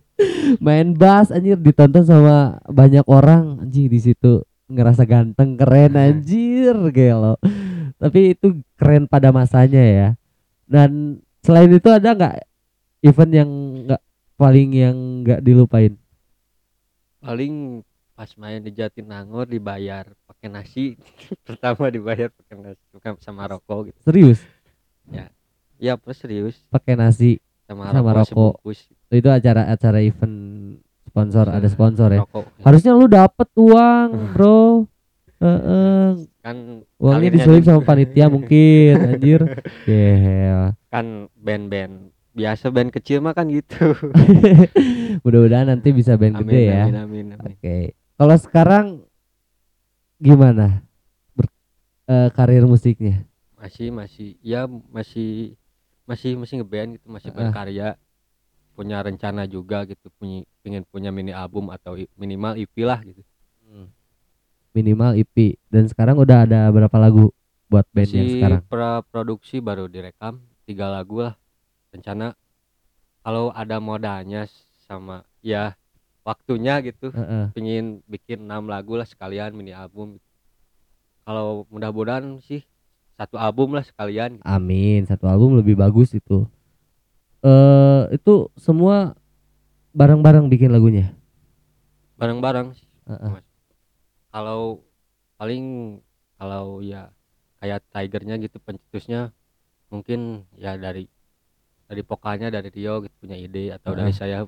Main 0.64 0.96
bass 0.96 1.28
anjir 1.28 1.60
ditonton 1.60 2.08
sama 2.08 2.64
banyak 2.64 3.04
orang 3.04 3.60
anjir 3.60 3.92
di 3.92 4.00
situ 4.00 4.40
ngerasa 4.72 5.04
ganteng 5.04 5.60
keren 5.60 6.00
anjir 6.00 6.72
gelo. 6.96 7.36
Tapi 8.00 8.32
itu 8.32 8.64
keren 8.80 9.04
pada 9.04 9.36
masanya 9.36 9.84
ya. 9.84 10.08
Dan 10.64 11.20
selain 11.44 11.68
itu 11.68 11.92
ada 11.92 12.16
nggak 12.16 12.36
event 13.04 13.32
yang 13.36 13.50
nggak 13.84 14.02
paling 14.40 14.68
yang 14.72 14.96
nggak 15.28 15.44
dilupain? 15.44 15.92
Paling 17.20 17.84
pas 18.16 18.32
main 18.40 18.64
di 18.64 18.72
Jatinangor 18.72 19.44
dibayar 19.44 20.08
pakai 20.40 20.56
nasi 20.56 20.96
pertama 21.46 21.92
dibayar 21.92 22.32
pakai 22.32 22.56
nasi 22.56 22.80
bukan 22.90 23.12
sama 23.20 23.44
rokok 23.44 23.92
gitu. 23.92 23.98
Serius? 24.00 24.40
Ya. 25.12 25.28
Apa 25.92 26.16
serius? 26.16 26.56
Pakai 26.72 26.96
nasi 26.96 27.44
sama, 27.68 27.92
Sama 27.92 28.16
rokok, 28.16 28.56
rokok. 28.64 29.12
itu 29.12 29.28
acara-acara 29.28 30.00
event 30.00 30.36
sponsor 31.04 31.44
ada 31.44 31.68
sponsor 31.68 32.08
ya? 32.10 32.20
rokok. 32.24 32.48
Harusnya 32.64 32.96
lu 32.96 33.04
dapet 33.04 33.48
uang 33.52 34.08
bro. 34.32 34.88
Heeh, 35.40 36.08
kan 36.40 36.56
uangnya 36.96 37.30
diselip 37.32 37.64
sama 37.64 37.84
panitia 37.84 38.32
mungkin 38.32 38.96
anjir. 38.96 39.40
Yeah. 39.84 40.72
kan 40.88 41.28
band-band. 41.36 42.16
Biasa 42.32 42.72
band 42.72 42.96
kecil 42.96 43.20
mah 43.20 43.36
kan 43.36 43.52
gitu. 43.52 43.92
Mudah-mudahan 45.24 45.68
nanti 45.68 45.92
bisa 45.92 46.16
band 46.16 46.40
amin, 46.40 46.48
gede 46.48 46.60
ya. 46.64 46.84
amin 46.88 46.96
amin 46.96 47.26
amin. 47.36 47.52
Oke. 47.52 47.76
Kalau 48.16 48.36
sekarang 48.36 48.86
gimana? 50.20 50.84
Ber- 51.32 51.50
eh, 52.06 52.28
karir 52.30 52.68
musiknya? 52.68 53.24
Masih 53.56 53.88
masih 53.88 54.36
ya 54.40 54.68
masih 54.68 55.56
masih 56.04 56.36
masih 56.36 56.54
ngeband 56.60 56.96
gitu 57.00 57.06
masih 57.08 57.30
Ah. 57.32 57.36
berkarya 57.36 57.88
punya 58.72 59.00
rencana 59.00 59.44
juga 59.44 59.84
gitu 59.84 60.08
punya 60.16 60.44
pengen 60.60 60.84
punya 60.88 61.12
mini 61.12 61.32
album 61.32 61.68
atau 61.68 61.96
minimal 62.16 62.56
EP 62.56 62.72
lah 62.84 63.00
gitu. 63.00 63.20
Minimal 64.70 65.18
EP 65.18 65.58
dan 65.66 65.90
sekarang 65.90 66.14
udah 66.16 66.46
ada 66.46 66.70
berapa 66.70 66.94
lagu 66.94 67.34
buat 67.66 67.82
band 67.90 68.06
yang 68.06 68.22
masih 68.24 68.34
sekarang? 68.38 68.62
pra 68.70 69.02
produksi 69.02 69.58
baru 69.58 69.90
direkam 69.90 70.38
tiga 70.64 70.86
lagu 70.86 71.20
lah. 71.20 71.34
Rencana 71.90 72.38
kalau 73.20 73.50
ada 73.50 73.76
modalnya 73.82 74.46
sama 74.86 75.26
ya 75.42 75.74
waktunya 76.30 76.78
gitu 76.86 77.10
Heeh. 77.10 77.50
pengen 77.50 78.06
bikin 78.06 78.46
enam 78.46 78.70
lagu 78.70 78.94
lah 78.94 79.02
sekalian 79.02 79.50
mini 79.50 79.74
album 79.74 80.22
kalau 81.26 81.66
mudah-mudahan 81.74 82.38
sih 82.46 82.62
satu 83.18 83.34
album 83.36 83.74
lah 83.74 83.82
sekalian 83.82 84.38
gitu. 84.38 84.46
amin 84.46 85.02
satu 85.10 85.26
album 85.26 85.58
lebih 85.58 85.74
bagus 85.74 86.14
itu 86.14 86.46
eh 87.42 88.02
itu 88.14 88.46
semua 88.54 89.18
bareng-bareng 89.90 90.46
bikin 90.46 90.70
lagunya 90.70 91.10
bareng-bareng 92.14 92.76
sih. 92.78 92.86
Mas. 93.10 93.42
kalau 94.30 94.84
paling 95.34 95.98
kalau 96.38 96.78
ya 96.78 97.10
kayak 97.58 97.82
tigernya 97.90 98.38
gitu 98.38 98.62
pencetusnya 98.62 99.34
mungkin 99.90 100.46
ya 100.54 100.78
dari 100.78 101.10
dari 101.90 102.02
vokalnya 102.06 102.54
dari 102.54 102.70
Rio 102.70 103.02
gitu 103.02 103.14
punya 103.18 103.34
ide 103.34 103.74
atau 103.74 103.98
dari 103.98 104.14
Heeh. 104.14 104.20
saya 104.20 104.38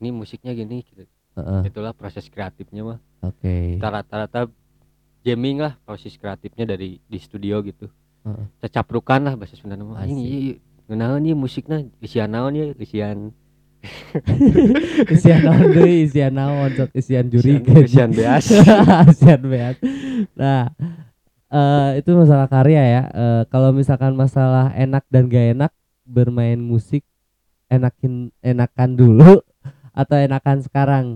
ini 0.00 0.08
musiknya 0.14 0.56
gini 0.56 0.80
gitu 0.86 1.04
Heeh. 1.36 1.68
itulah 1.68 1.92
proses 1.92 2.26
kreatifnya 2.32 2.82
mah. 2.82 2.98
Oke. 3.20 3.76
Kita 3.76 3.92
rata-rata 3.92 4.48
jamming 5.20 5.60
lah 5.60 5.76
proses 5.84 6.16
kreatifnya 6.16 6.64
dari 6.64 6.96
di 7.04 7.18
studio 7.20 7.60
gitu. 7.60 7.92
Heeh. 8.26 8.46
cecaprukan 8.64 9.20
lah 9.22 9.34
bahasa 9.36 9.54
Sunda 9.54 9.76
mah. 9.76 10.02
Ini 10.02 10.56
ngenaon 10.88 11.20
nih 11.22 11.36
musiknya? 11.36 11.84
Isian 12.00 12.32
naon 12.32 12.56
ya? 12.56 12.66
Isian. 12.74 13.30
Isian 15.14 15.40
naon 15.44 15.70
deui? 15.76 16.08
Isian 16.08 16.32
naon? 16.34 16.72
Sok 16.74 16.90
isian 16.96 17.28
juri 17.28 17.60
isian, 17.84 18.10
beas. 18.10 18.48
Isian 19.12 19.40
beat 19.46 19.76
nah 20.32 20.72
eh 21.46 22.02
itu 22.02 22.10
masalah 22.16 22.50
karya 22.50 22.82
ya. 22.82 23.02
Eh, 23.12 23.42
kalau 23.52 23.70
misalkan 23.70 24.18
masalah 24.18 24.74
enak 24.74 25.06
dan 25.06 25.30
gak 25.30 25.54
enak 25.54 25.72
bermain 26.02 26.58
musik 26.58 27.06
enakin 27.66 28.30
enakan 28.42 28.94
dulu 28.94 29.42
atau 29.96 30.16
enakan 30.16 30.58
sekarang? 30.60 31.06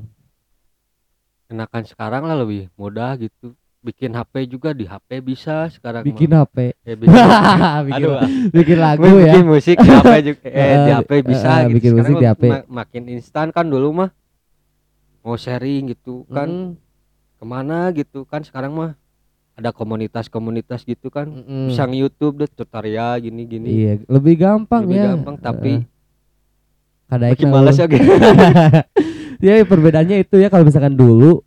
Enakan 1.46 1.82
sekarang 1.84 2.22
lah 2.25 2.37
lebih 2.38 2.70
mudah 2.75 3.18
gitu. 3.18 3.52
Bikin 3.80 4.12
HP 4.12 4.44
juga 4.46 4.70
di 4.72 4.84
HP 4.84 5.20
bisa 5.20 5.64
sekarang 5.68 6.04
bikin 6.04 6.28
mah. 6.30 6.44
HP 6.44 6.76
Eh, 6.84 6.96
bikin, 7.00 7.16
bikin, 7.82 7.96
aduh. 7.96 8.16
bikin 8.52 8.78
lagu 8.78 9.00
Gue 9.02 9.12
ya? 9.18 9.32
bikin 9.32 9.44
musik 9.46 9.76
di 9.76 9.88
HP 9.88 10.10
juga 10.22 10.46
eh 10.52 10.76
di 10.78 10.90
HP 10.92 11.10
bisa 11.22 11.50
eh, 11.50 11.60
gitu. 11.62 11.75
bikin 11.75 11.90
Sekarang 11.90 12.04
musik 12.06 12.16
di 12.16 12.26
HP. 12.26 12.42
ma- 12.46 12.66
makin 12.78 13.02
instan 13.10 13.49
kan 13.50 13.64
dulu 13.64 13.88
mah. 13.94 14.10
Mau 15.20 15.37
sharing 15.37 15.90
gitu 15.90 16.25
kan. 16.28 16.49
Mm, 16.49 16.68
ke 17.37 17.44
mana 17.46 17.78
gitu 17.90 18.25
kan 18.25 18.40
sekarang 18.40 18.72
mah. 18.72 18.92
Ada 19.56 19.72
komunitas-komunitas 19.72 20.84
gitu 20.84 21.08
kan. 21.08 21.25
Mm-mm. 21.26 21.68
bisa 21.68 21.84
nge-YouTube 21.84 22.34
deh 22.38 22.50
tutorial 22.50 23.16
gini-gini. 23.18 23.68
Iya 23.68 23.92
lebih 24.06 24.34
gampang 24.37 24.84
lebih 24.84 24.96
ya. 24.99 25.04
gampang 25.10 25.37
tapi 25.37 25.72
Eh, 25.75 25.88
kadaek 27.11 27.37
makin 27.43 27.50
malas 27.50 27.75
ya 27.75 27.87
gitu. 27.90 28.07
ya 29.47 29.52
perbedaannya 29.67 30.17
itu 30.23 30.38
ya 30.38 30.49
kalau 30.49 30.62
misalkan 30.62 30.95
dulu 30.95 31.43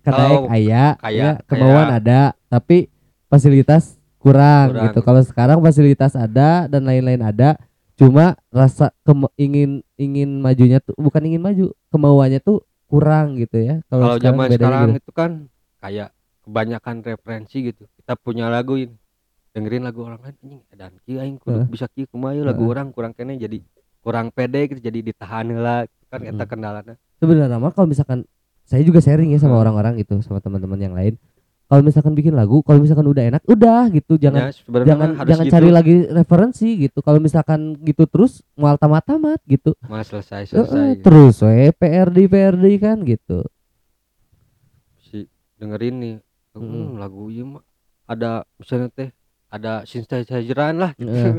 kadaek 0.00 0.48
Kalau 0.48 0.52
aya 0.52 0.84
kaya, 1.00 1.16
ya, 1.16 1.30
kemauan 1.44 1.92
kaya. 1.92 1.98
ada 2.00 2.20
tapi 2.48 2.88
fasilitas 3.28 4.00
kurang, 4.18 4.74
Kurang. 4.74 4.84
gitu. 4.90 4.98
Kalau 5.04 5.22
sekarang 5.22 5.58
fasilitas 5.60 6.12
ada 6.18 6.66
dan 6.66 6.82
lain-lain 6.84 7.22
ada, 7.22 7.54
cuma 7.94 8.34
rasa 8.50 8.90
ingin 9.38 9.80
ingin 9.94 10.42
majunya 10.42 10.82
tuh 10.82 10.96
bukan 10.98 11.22
ingin 11.28 11.40
maju, 11.44 11.66
kemauannya 11.92 12.40
tuh 12.42 12.64
kurang 12.88 13.36
gitu 13.36 13.60
ya. 13.60 13.84
kalau 13.92 14.16
zaman 14.16 14.48
sekarang 14.48 14.96
gitu. 14.96 15.00
itu 15.04 15.10
kan 15.12 15.30
kayak 15.78 16.08
kebanyakan 16.42 17.04
referensi 17.04 17.56
gitu 17.68 17.84
kita 18.00 18.16
punya 18.16 18.48
lagu 18.48 18.80
ini 18.80 18.96
dengerin 19.52 19.84
lagu 19.84 20.08
orang 20.08 20.24
lain 20.24 20.36
anjing 20.40 20.60
dan 20.72 20.92
kieu 21.04 21.20
aing 21.20 21.36
kudu 21.36 21.68
bisa 21.68 21.84
kieu 21.92 22.08
kumaha 22.08 22.32
ieu 22.32 22.48
lagu 22.48 22.64
orang 22.64 22.88
kurang 22.88 23.12
kene 23.12 23.36
jadi 23.36 23.60
kurang 24.08 24.32
pede 24.32 24.64
gitu 24.66 24.80
jadi 24.80 25.04
ditahan 25.04 25.44
heula 25.46 25.76
kan 26.08 26.24
eta 26.24 26.32
Mm-mm. 26.34 26.48
kendalana 26.48 26.96
sebenarnya 27.20 27.60
mah 27.60 27.68
kalau 27.70 27.84
misalkan 27.84 28.24
saya 28.64 28.80
juga 28.80 29.00
sharing 29.00 29.28
ya 29.28 29.38
sama 29.38 29.56
Hmm. 29.56 29.64
orang-orang 29.64 29.96
gitu 29.96 30.20
sama 30.20 30.40
teman-teman 30.40 30.76
yang 30.78 30.92
lain. 30.92 31.16
Kalau 31.68 31.80
misalkan 31.80 32.12
bikin 32.12 32.32
lagu 32.32 32.60
kalau 32.60 32.80
misalkan 32.80 33.04
udah 33.04 33.24
enak 33.26 33.42
udah 33.44 33.88
gitu 33.88 34.16
jangan 34.16 34.48
Ya, 34.48 34.84
jangan 34.84 35.08
jangan 35.20 35.44
gitu. 35.44 35.52
cari 35.52 35.68
lagi 35.68 35.94
referensi 36.06 36.68
gitu. 36.78 37.00
Kalau 37.00 37.16
misalkan 37.16 37.76
gitu 37.80 38.04
terus 38.04 38.40
mual 38.52 38.76
tamat-tamat 38.76 39.40
gitu. 39.44 39.72
Mah 39.84 40.00
selesai 40.00 40.48
selesai 40.48 41.00
terus 41.00 41.40
we 41.40 41.68
PRD 41.70 42.24
PRD 42.24 42.64
kan 42.76 43.00
gitu. 43.04 43.44
Si 44.98 45.28
dengerin 45.56 45.96
nih. 45.98 46.16
Hmm, 46.52 46.96
lagu 46.96 47.28
ieu 47.28 47.46
mah 47.46 47.64
ada 48.04 48.42
misalnya 48.56 48.88
teh 48.90 49.08
ada 49.48 49.80
synthesizeran 49.82 50.76
lah 50.76 50.92
gitu. 50.94 51.08
Heeh. 51.08 51.34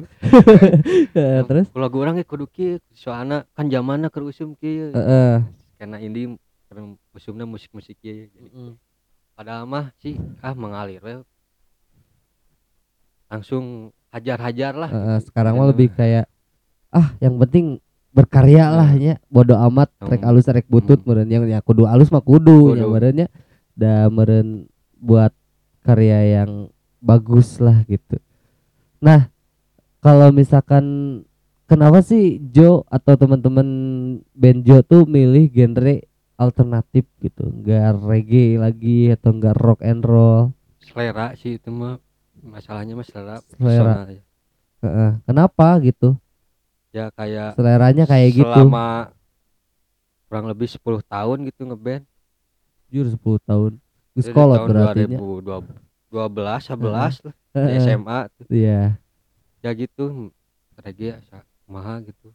Heeh, 1.14 1.40
terus 1.46 1.70
lagu 1.72 1.98
orang 1.98 2.18
ge 2.18 2.26
kudu 2.26 2.46
kieu 2.46 2.82
soalna 2.92 3.46
kan 3.54 3.66
zamanna 3.66 4.10
keur 4.10 4.26
usum 4.26 4.54
kieu 4.54 4.90
Heeh. 4.90 5.46
karena 5.78 5.98
indie 5.98 6.34
keur 6.66 6.84
usumna 7.12 7.46
musik-musik 7.46 7.96
kieu 7.98 8.26
jadi 8.28 8.50
padahal 9.34 9.64
mah 9.64 9.94
sih 9.96 10.18
ah 10.40 10.52
mengalir 10.52 11.00
we. 11.00 11.16
langsung 13.30 13.66
hajar-hajar 14.10 14.74
lah 14.74 14.90
Heeh, 14.90 15.18
gitu. 15.18 15.30
sekarang 15.30 15.54
mah 15.54 15.64
Enak. 15.64 15.72
lebih 15.78 15.88
kayak 15.94 16.26
ah 16.90 17.14
yang 17.20 17.38
penting 17.38 17.78
berkarya 18.10 18.74
lah 18.74 18.90
nya 18.92 19.22
bodo 19.30 19.54
amat 19.70 19.94
rek 20.02 20.26
alus 20.26 20.50
rek 20.50 20.66
butut 20.66 20.98
Hmm. 20.98 21.06
meureun 21.08 21.30
yang 21.30 21.44
ya 21.46 21.62
kudu 21.62 21.86
alus 21.86 22.10
mah 22.10 22.26
kudu 22.26 22.74
Kudu. 22.74 22.90
meureun 22.90 23.16
nya 23.16 23.28
da 23.78 24.10
meureun 24.10 24.66
buat 24.98 25.30
karya 25.80 26.42
yang 26.42 26.74
bagus 27.00 27.64
lah 27.64 27.84
gitu. 27.88 28.20
Nah, 29.00 29.32
kalau 30.04 30.32
misalkan 30.36 30.84
kenapa 31.68 32.04
sih 32.04 32.40
Jo 32.52 32.84
atau 32.92 33.16
teman-teman 33.16 33.68
band 34.36 34.60
Jo 34.68 34.84
tuh 34.84 35.08
milih 35.08 35.48
genre 35.52 36.04
alternatif 36.40 37.04
gitu, 37.20 37.52
enggak 37.52 38.00
reggae 38.00 38.56
lagi 38.56 39.12
atau 39.12 39.36
enggak 39.36 39.56
rock 39.60 39.84
and 39.84 40.04
roll? 40.08 40.56
Selera 40.80 41.36
sih 41.36 41.60
itu 41.60 41.68
mah 41.68 42.00
masalahnya 42.40 42.96
mas 42.96 43.12
selera, 43.12 43.44
selera. 43.60 44.08
Ya. 44.08 45.20
Kenapa 45.28 45.76
gitu? 45.84 46.16
Ya 46.96 47.12
kayak 47.12 47.60
seleranya 47.60 48.08
kayak 48.08 48.32
selama 48.32 48.40
gitu. 48.40 48.56
Selama 48.56 48.88
kurang 50.30 50.46
lebih 50.48 50.68
10 50.72 51.04
tahun 51.04 51.38
gitu 51.52 51.62
ngeband. 51.68 52.04
Jujur 52.88 53.08
10 53.12 53.40
tahun. 53.44 53.72
Di 54.16 54.22
sekolah 54.24 54.64
berarti 54.64 55.20
dua 56.10 56.26
belas, 56.28 56.66
sebelas 56.66 57.22
lah 57.22 57.36
SMA 57.54 58.20
tuh. 58.34 58.46
Iya. 58.50 58.98
Ya 59.62 59.70
gitu 59.78 60.34
regi 60.82 61.14
maha 61.70 62.02
gitu. 62.04 62.34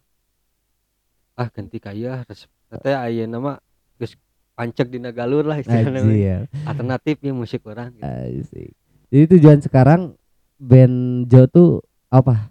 Ah 1.35 1.51
ganti 1.51 1.83
kaya 1.83 2.23
resep 2.25 2.51
teh 2.83 2.95
ayah 2.95 3.27
nama 3.27 3.59
terus 3.99 4.15
pancek 4.55 4.91
di 4.91 4.99
galur 5.11 5.43
lah 5.47 5.59
istilahnya. 5.59 6.47
alternatif 6.63 6.67
Alternatifnya 6.67 7.33
musik 7.35 7.67
orang 7.67 7.91
gitu. 7.99 8.71
Jadi 9.11 9.25
tujuan 9.39 9.59
sekarang 9.63 10.15
band 10.59 11.27
Jo 11.31 11.47
tuh 11.51 11.83
apa? 12.11 12.51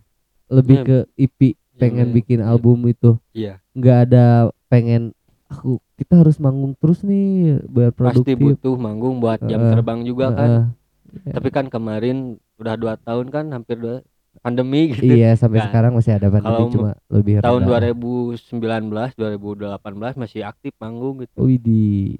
Lebih 0.51 0.77
ya, 0.79 0.85
ke 0.85 0.97
EP 1.17 1.39
pengen 1.79 2.11
ya, 2.11 2.13
bikin 2.13 2.39
ya, 2.43 2.51
album 2.51 2.83
itu. 2.87 3.15
Iya. 3.31 3.63
Enggak 3.71 4.11
ada 4.11 4.51
pengen 4.67 5.15
aku 5.47 5.79
kita 5.95 6.19
harus 6.19 6.35
manggung 6.37 6.75
terus 6.75 7.01
nih 7.03 7.63
biar 7.67 7.95
produktif. 7.95 8.35
Pasti 8.35 8.43
butuh 8.43 8.75
manggung 8.75 9.23
buat 9.23 9.39
jam 9.43 9.59
uh, 9.59 9.71
terbang 9.71 9.99
juga 10.03 10.27
uh, 10.29 10.35
kan. 10.35 10.49
Uh 10.51 10.82
Heeh. 11.13 11.31
tapi 11.31 11.49
kan 11.49 11.65
kemarin 11.67 12.17
udah 12.55 12.73
dua 12.73 12.93
tahun 12.97 13.29
kan 13.29 13.45
hampir 13.49 13.77
dua 13.77 14.01
pandemi 14.39 14.89
gitu 14.91 15.05
Iya 15.07 15.33
sampai 15.39 15.59
Nah, 15.59 15.67
sekarang 15.67 15.91
masih 15.93 16.11
ada 16.11 16.27
pandemi 16.27 16.49
kalau 16.57 16.69
cuma 16.69 16.91
lebih 17.07 17.33
tahun 17.39 17.61
rendah. 17.63 17.93
2019 17.93 18.89
2018 19.13 19.77
masih 20.17 20.41
aktif 20.41 20.73
manggung 20.75 21.21
gitu 21.21 21.37
Widih. 21.39 22.17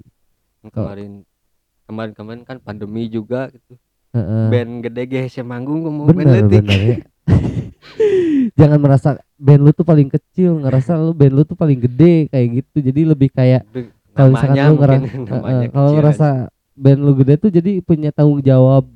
kemarin 0.64 1.26
kemarin 1.84 2.12
kemarin 2.12 2.42
kan 2.42 2.56
pandemi 2.58 3.06
juga 3.06 3.50
gitu 3.50 3.74
Heeh. 4.12 4.46
band 4.48 4.72
gede 4.80 5.02
GHC 5.04 5.42
manggung 5.42 5.82
mau 5.84 6.06
band 6.06 6.16
Bener 6.16 6.46
bener 6.46 6.80
ya. 6.80 6.96
Jangan 8.54 8.78
merasa 8.78 9.08
band 9.34 9.60
lu 9.60 9.72
tuh 9.72 9.82
paling 9.82 10.06
kecil, 10.06 10.54
ngerasa 10.56 10.94
lu 10.94 11.10
band 11.10 11.34
lu 11.34 11.42
tuh 11.42 11.54
paling 11.54 11.74
gede 11.80 12.30
kayak 12.30 12.46
gitu. 12.54 12.76
Jadi 12.84 13.00
lebih 13.02 13.28
kayak 13.28 13.66
kalau 14.14 14.30
misalkan 14.30 14.54
lu 14.60 14.74
ngera- 14.78 15.00
mungkin 15.00 15.10
Heeh, 15.18 15.34
namanya 15.34 15.66
kalau 15.68 15.90
ngerasa 15.92 16.28
band 16.74 17.00
lu 17.00 17.12
gede 17.18 17.34
tuh 17.38 17.50
jadi 17.50 17.78
punya 17.80 18.10
tanggung 18.10 18.42
jawab. 18.42 18.86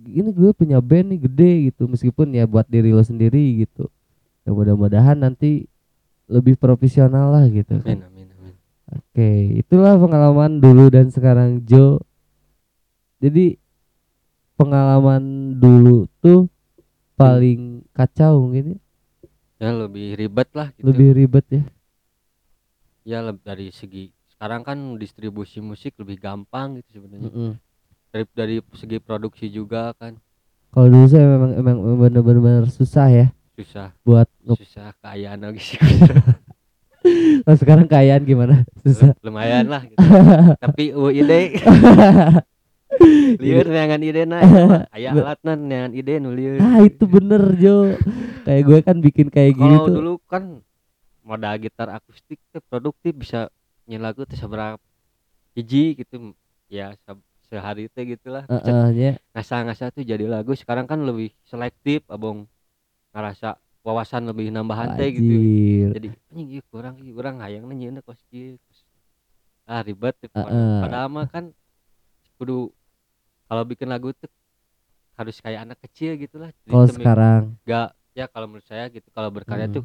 Ini 0.00 0.30
gue 0.34 0.50
punya 0.56 0.82
band 0.82 1.14
nih 1.14 1.20
gede 1.28 1.52
gitu 1.70 1.86
meskipun 1.86 2.34
ya 2.34 2.46
buat 2.46 2.66
diri 2.66 2.90
lo 2.94 3.02
sendiri 3.02 3.62
gitu. 3.62 3.90
Ya 4.46 4.50
mudah-mudahan 4.54 5.18
nanti 5.18 5.68
lebih 6.30 6.54
profesional 6.56 7.34
lah 7.34 7.44
gitu 7.50 7.82
kan. 7.82 7.98
amin 7.98 8.06
amin 8.06 8.28
amin. 8.38 8.54
Oke 8.90 9.30
itulah 9.58 9.98
pengalaman 9.98 10.62
dulu 10.62 10.90
dan 10.90 11.10
sekarang 11.10 11.62
Jo. 11.66 11.98
Jadi 13.20 13.60
pengalaman 14.56 15.54
dulu 15.60 16.08
tuh 16.24 16.48
paling 17.18 17.84
kacau 17.92 18.48
mungkin 18.48 18.74
ya. 18.74 18.78
Ya 19.60 19.70
lebih 19.76 20.16
ribet 20.16 20.48
lah 20.56 20.72
gitu. 20.72 20.88
Lebih 20.88 21.08
ribet 21.12 21.46
ya. 21.52 21.62
Ya 23.04 23.18
dari 23.44 23.68
segi 23.74 24.14
sekarang 24.40 24.64
kan 24.64 24.78
distribusi 24.96 25.60
musik 25.60 25.92
lebih 26.00 26.16
gampang 26.16 26.80
gitu 26.80 26.96
sebenarnya. 26.96 27.28
Mm-mm. 27.28 27.52
dari 28.08 28.24
dari 28.32 28.56
segi 28.72 28.96
produksi 28.96 29.52
juga 29.52 29.92
kan. 30.00 30.16
Kalau 30.72 30.88
dulu 30.88 31.04
saya 31.12 31.28
memang 31.28 31.52
emang 31.60 31.76
bener-bener 32.00 32.64
susah 32.72 33.12
ya. 33.12 33.26
Susah. 33.60 33.92
Buat 34.00 34.32
susah 34.48 34.96
kayaan 35.04 35.44
lagi 35.44 35.60
sih. 35.60 35.76
Oh, 37.48 37.56
sekarang 37.56 37.88
kayaan 37.88 38.28
gimana? 38.28 38.68
Susah. 38.84 39.16
Lumayan 39.24 39.72
lah 39.72 39.84
gitu. 39.88 39.96
tapi 40.64 40.92
uh, 40.92 41.08
ide. 41.08 41.56
Liur 43.40 43.64
neangan 43.64 44.00
ide 44.04 44.28
na. 44.28 44.44
Aya 44.92 45.16
Be- 45.16 45.24
alat 45.24 45.40
neangan 45.44 45.92
ide 45.96 46.20
nu 46.20 46.32
lieur 46.36 46.60
ah 46.60 46.80
itu 46.84 47.04
bener 47.08 47.56
Jo. 47.56 47.96
Kayak 48.44 48.62
gue 48.68 48.78
kan 48.84 48.96
bikin 49.00 49.26
kayak 49.32 49.56
gini 49.56 49.76
kalau 49.80 49.88
tuh 49.88 49.96
dulu 49.96 50.12
kan 50.28 50.60
modal 51.24 51.56
gitar 51.56 51.88
akustik 51.88 52.36
produktif 52.68 53.16
bisa 53.16 53.48
nyanyi 53.90 53.98
lagu 54.06 54.22
teh 54.22 54.38
seberapa 54.38 54.78
hiji 55.58 55.98
gitu 55.98 56.30
ya 56.70 56.94
se- 56.94 57.26
sehari 57.50 57.90
teh 57.90 58.06
gitulah 58.06 58.46
bisa 58.46 58.70
Heeh, 58.70 58.86
ya. 58.94 59.12
ngasah-ngasah 59.34 59.90
tuh 59.90 60.06
jadi 60.06 60.30
lagu 60.30 60.54
sekarang 60.54 60.86
kan 60.86 61.02
lebih 61.02 61.34
selektif 61.42 62.06
abong 62.06 62.46
ngerasa 63.10 63.58
wawasan 63.82 64.30
lebih 64.30 64.54
nambahan 64.54 64.94
teh 64.94 65.10
gitu 65.10 65.34
jadi 65.98 66.14
anjing 66.30 66.48
ieu 66.54 66.62
kurang 66.70 67.02
ieu 67.02 67.10
kurang 67.18 67.42
hayang 67.42 67.66
kos 68.06 68.22
kieu 68.30 68.54
kos- 68.70 68.86
ah 69.66 69.82
ribet 69.82 70.14
teh. 70.22 70.30
Heeh. 70.30 70.78
padahal 70.86 71.10
mah 71.10 71.26
kan 71.26 71.50
kudu 72.38 72.70
kalau 73.50 73.66
bikin 73.66 73.90
lagu 73.90 74.14
tuh 74.14 74.30
harus 75.18 75.34
kayak 75.42 75.66
anak 75.66 75.78
kecil 75.82 76.14
gitu 76.14 76.38
lah 76.38 76.54
Jadi 76.62 76.70
kalau 76.70 76.86
mi- 76.86 76.94
sekarang 77.02 77.42
gak 77.66 77.88
ya 78.14 78.24
kalau 78.30 78.46
menurut 78.46 78.66
saya 78.70 78.86
gitu 78.94 79.10
kalau 79.10 79.34
berkarya 79.34 79.66
Mm. 79.66 79.74
tuh 79.74 79.84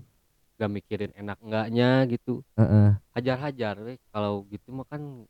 gak 0.56 0.72
mikirin 0.72 1.12
enak 1.16 1.38
enggaknya 1.44 2.08
gitu 2.08 2.40
heeh. 2.56 2.96
hajar-hajar 3.16 3.76
we. 3.84 3.94
kalau 4.12 4.44
gitu 4.48 4.72
mah 4.72 4.88
kan 4.88 5.28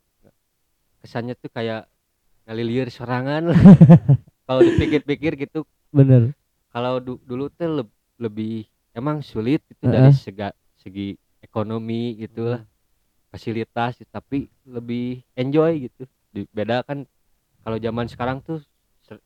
kesannya 1.02 1.34
tuh 1.38 1.50
kayak 1.50 1.86
ngalilir 2.46 2.86
serangan 2.90 3.50
lah 3.50 3.58
kalau 4.46 4.60
dipikir-pikir 4.62 5.34
gitu 5.38 5.66
bener 5.90 6.34
kalau 6.70 6.98
du- 7.02 7.22
dulu 7.26 7.50
tuh 7.50 7.82
leb- 7.82 7.96
lebih 8.22 8.66
emang 8.94 9.20
sulit 9.22 9.60
gitu 9.66 9.86
dari 9.90 10.10
Heeh. 10.10 10.14
sega, 10.14 10.48
segi 10.78 11.14
ekonomi 11.42 12.14
gitu 12.18 12.54
lah 12.54 12.62
fasilitas 13.30 13.98
tapi 14.10 14.46
lebih 14.66 15.22
enjoy 15.34 15.90
gitu 15.90 16.06
Di- 16.30 16.48
beda 16.54 16.86
kan 16.86 17.02
kalau 17.66 17.76
zaman 17.82 18.06
sekarang 18.06 18.38
tuh 18.46 18.62
ser- 19.02 19.22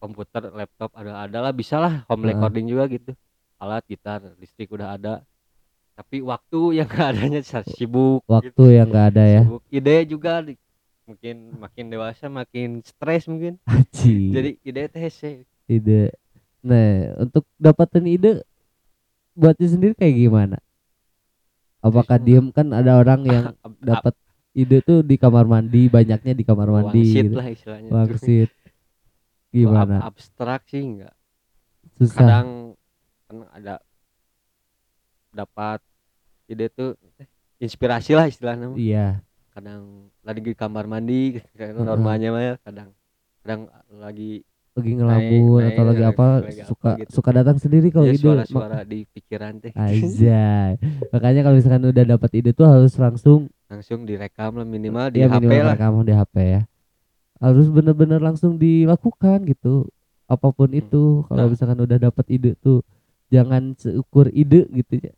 komputer 0.00 0.48
laptop 0.54 0.90
ada 0.96 1.26
ada 1.26 1.38
lah 1.44 1.52
bisa 1.52 1.76
lah 1.82 2.06
home 2.08 2.24
Heeh. 2.24 2.34
recording 2.34 2.66
juga 2.70 2.84
gitu 2.88 3.12
alat 3.60 3.84
gitar 3.84 4.24
listrik 4.40 4.72
udah 4.72 4.96
ada. 4.96 5.14
Tapi 5.92 6.24
waktu 6.24 6.80
yang 6.80 6.88
gak 6.88 7.12
adanya 7.12 7.40
sibuk 7.44 8.24
gitu. 8.24 8.32
waktu 8.32 8.64
yang 8.72 8.88
nggak 8.88 9.06
ada 9.12 9.24
ya. 9.28 9.42
Sibuk. 9.44 9.62
ide 9.68 9.96
juga 10.08 10.32
di- 10.40 10.56
mungkin 11.04 11.36
makin 11.60 11.84
dewasa 11.92 12.32
makin 12.32 12.80
stres 12.80 13.28
mungkin. 13.28 13.60
Aji. 13.68 14.32
jadi 14.32 14.50
ide 14.64 14.82
teh 14.88 15.04
ide. 15.68 16.02
Nah 16.64 17.20
untuk 17.20 17.44
dapatin 17.60 18.08
ide 18.08 18.40
buatnya 19.36 19.68
sendiri 19.68 19.92
kayak 19.92 20.16
gimana? 20.16 20.56
Apakah 21.84 22.16
diem? 22.20 22.48
Kan 22.52 22.72
ada 22.72 22.96
orang 22.96 23.20
yang 23.28 23.44
dapat 23.92 24.16
ide 24.56 24.80
tuh 24.80 25.04
di 25.04 25.16
kamar 25.20 25.44
mandi 25.44 25.88
banyaknya 25.88 26.32
di 26.32 26.44
kamar 26.44 26.68
mandi 26.68 27.00
wangsit 27.00 27.24
gitu. 27.28 27.36
lah 27.36 27.46
istilahnya. 27.48 27.90
Wangsit. 27.92 28.48
Kalau 28.48 28.56
ab- 28.56 29.50
gimana 29.50 29.96
abstrak 30.06 30.62
sih 30.70 30.82
enggak 30.84 31.14
susah. 31.98 32.16
Kadang 32.22 32.46
kan 33.30 33.46
ada 33.54 33.78
dapat 35.30 35.78
ide 36.44 36.66
tuh 36.68 36.98
eh, 37.22 37.26
inspirasi 37.62 38.18
lah 38.18 38.26
istilahnya 38.26 38.74
iya 38.74 39.22
kadang 39.54 40.10
lagi 40.26 40.42
di 40.42 40.52
kamar 40.52 40.90
mandi 40.90 41.38
kayak 41.54 41.78
Heeh. 41.78 41.86
normalnya 41.86 42.28
mah 42.34 42.42
ya 42.42 42.54
kadang 42.66 42.88
kadang 43.42 43.60
lagi 43.94 44.42
lagi 44.70 44.92
ngelamun 44.94 45.60
naik, 45.62 45.70
atau 45.74 45.82
lagi 45.82 46.02
apa 46.02 46.26
lagi 46.42 46.62
apa 46.62 46.68
suka 46.70 46.90
gitu. 46.98 47.10
suka 47.14 47.30
datang 47.34 47.56
sendiri 47.58 47.90
kalau 47.90 48.06
ya 48.06 48.14
ide 48.14 48.22
suara-suara 48.22 48.78
di 48.82 49.02
pikiran 49.06 49.58
teh 49.58 49.72
Aja. 49.74 50.78
Makanya 51.10 51.40
kalau 51.42 51.56
misalkan 51.58 51.82
udah 51.86 52.04
dapat 52.06 52.30
ide 52.38 52.50
tuh 52.50 52.66
harus 52.66 52.94
langsung 52.94 53.50
langsung 53.66 54.02
direkam 54.02 54.58
lah 54.58 54.66
minimal 54.66 55.10
di 55.10 55.22
ya 55.22 55.30
HP 55.30 55.42
minimal 55.42 55.66
lah 55.66 55.74
rekaman 55.74 56.04
di 56.06 56.14
HP 56.14 56.34
ya. 56.38 56.62
Harus 57.42 57.66
bener-bener 57.66 58.18
langsung 58.22 58.58
dilakukan 58.58 59.42
gitu. 59.46 59.90
Apa 60.30 60.54
pun 60.54 60.70
Hmm. 60.70 60.78
itu 60.78 61.26
kalau 61.26 61.46
Nah. 61.46 61.50
misalkan 61.50 61.78
udah 61.82 61.98
dapat 61.98 62.24
ide 62.30 62.54
tuh 62.54 62.86
jangan 63.30 63.78
seukur 63.78 64.28
ide 64.34 64.66
gitu 64.74 65.00
ya. 65.00 65.14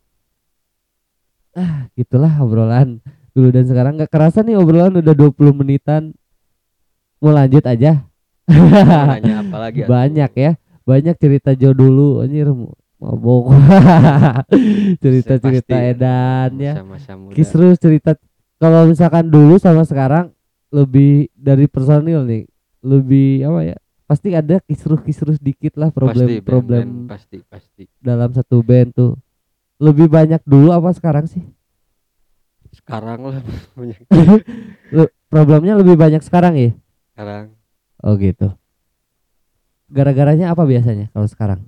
Ah, 1.53 1.89
gitulah 1.93 2.33
obrolan 2.41 3.01
dulu 3.33 3.49
dan 3.49 3.65
sekarang 3.65 3.97
nggak 3.97 4.09
kerasa 4.09 4.45
nih 4.45 4.57
obrolan 4.57 4.93
udah 4.97 5.13
20 5.13 5.53
menitan. 5.53 6.13
Mau 7.21 7.33
lanjut 7.33 7.65
aja. 7.65 8.05
Apa 8.49 9.57
lagi 9.57 9.81
atuh? 9.83 9.89
Banyak 9.89 10.31
ya. 10.37 10.51
Banyak 10.83 11.15
cerita 11.17 11.55
Jo 11.55 11.71
dulu 11.71 12.21
anjir 12.21 12.49
mabok. 12.99 13.55
Cerita-cerita 15.03 15.75
Pasti. 15.75 15.89
edan 15.95 16.51
ya. 16.59 16.73
Kisru 17.31 17.73
cerita 17.79 18.15
kalau 18.59 18.87
misalkan 18.87 19.27
dulu 19.27 19.59
sama 19.59 19.83
sekarang 19.83 20.31
lebih 20.73 21.29
dari 21.37 21.69
personil 21.69 22.25
nih 22.25 22.49
lebih 22.83 23.45
apa 23.47 23.61
ya 23.63 23.77
pasti 24.13 24.29
ada 24.37 24.61
kisruh-kisruh 24.61 25.41
sedikit 25.41 25.73
lah 25.81 25.89
problem 25.89 26.29
pasti, 26.29 26.37
band- 26.37 26.45
problem 26.45 26.85
band, 26.85 27.09
pasti 27.09 27.37
pasti. 27.49 27.83
dalam 27.97 28.29
satu 28.29 28.61
band 28.61 28.93
tuh. 28.93 29.17
Lebih 29.81 30.05
banyak 30.05 30.45
dulu 30.45 30.69
apa 30.69 30.93
sekarang 30.93 31.25
sih? 31.25 31.41
Sekarang 32.69 33.25
lah 33.25 33.41
banyak. 33.77 34.05
Problemnya 35.33 35.73
lebih 35.73 35.97
banyak 35.97 36.21
sekarang 36.21 36.53
ya? 36.53 36.71
Sekarang. 37.09 37.57
Oh 38.05 38.13
gitu. 38.21 38.53
Gara-garanya 39.89 40.53
apa 40.53 40.61
biasanya 40.61 41.09
kalau 41.09 41.25
sekarang? 41.25 41.65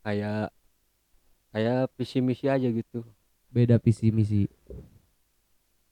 Kayak 0.00 0.48
kayak 1.52 1.92
visi 2.00 2.24
misi 2.24 2.48
aja 2.48 2.64
gitu. 2.72 3.04
Beda 3.52 3.76
visi 3.76 4.08
misi 4.08 4.48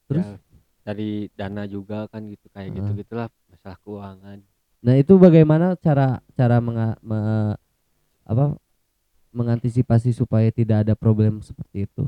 terus? 0.09 0.25
Ya, 0.25 0.37
dari 0.83 1.31
dana 1.37 1.69
juga 1.69 2.09
kan 2.09 2.25
gitu 2.27 2.49
kayak 2.51 2.73
Heeh. 2.73 2.77
gitu 2.81 2.91
gitulah 3.05 3.29
masalah 3.53 3.79
keuangan 3.85 4.39
Nah 4.83 4.95
itu 4.99 5.15
bagaimana 5.25 5.79
cara 5.79 6.19
cara 6.39 6.57
menga, 6.59 6.99
me- 7.07 7.55
apa 8.27 8.57
mengantisipasi 9.35 10.11
supaya 10.17 10.49
tidak 10.55 10.87
ada 10.89 10.95
problem 10.99 11.41
seperti 11.45 11.89
itu? 11.89 12.05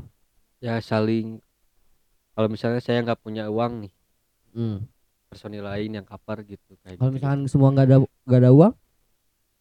ya 0.65 0.75
saling 0.89 1.27
kalau 2.35 2.47
misalnya 2.53 2.81
saya 2.85 3.03
nggak 3.05 3.21
punya 3.25 3.43
uang 3.55 3.73
nih 3.83 3.93
Hmm. 4.53 4.87
personil 5.29 5.63
lain 5.69 5.91
yang 6.01 6.05
cover 6.11 6.37
gitu 6.51 6.71
kayak 6.83 6.99
Kalau 6.99 7.11
gitu. 7.11 7.15
misalkan 7.15 7.41
semua 7.51 7.69
nggak 7.73 7.87
ada 7.87 7.97
nggak 8.27 8.39
ada 8.43 8.51
uang? 8.57 8.73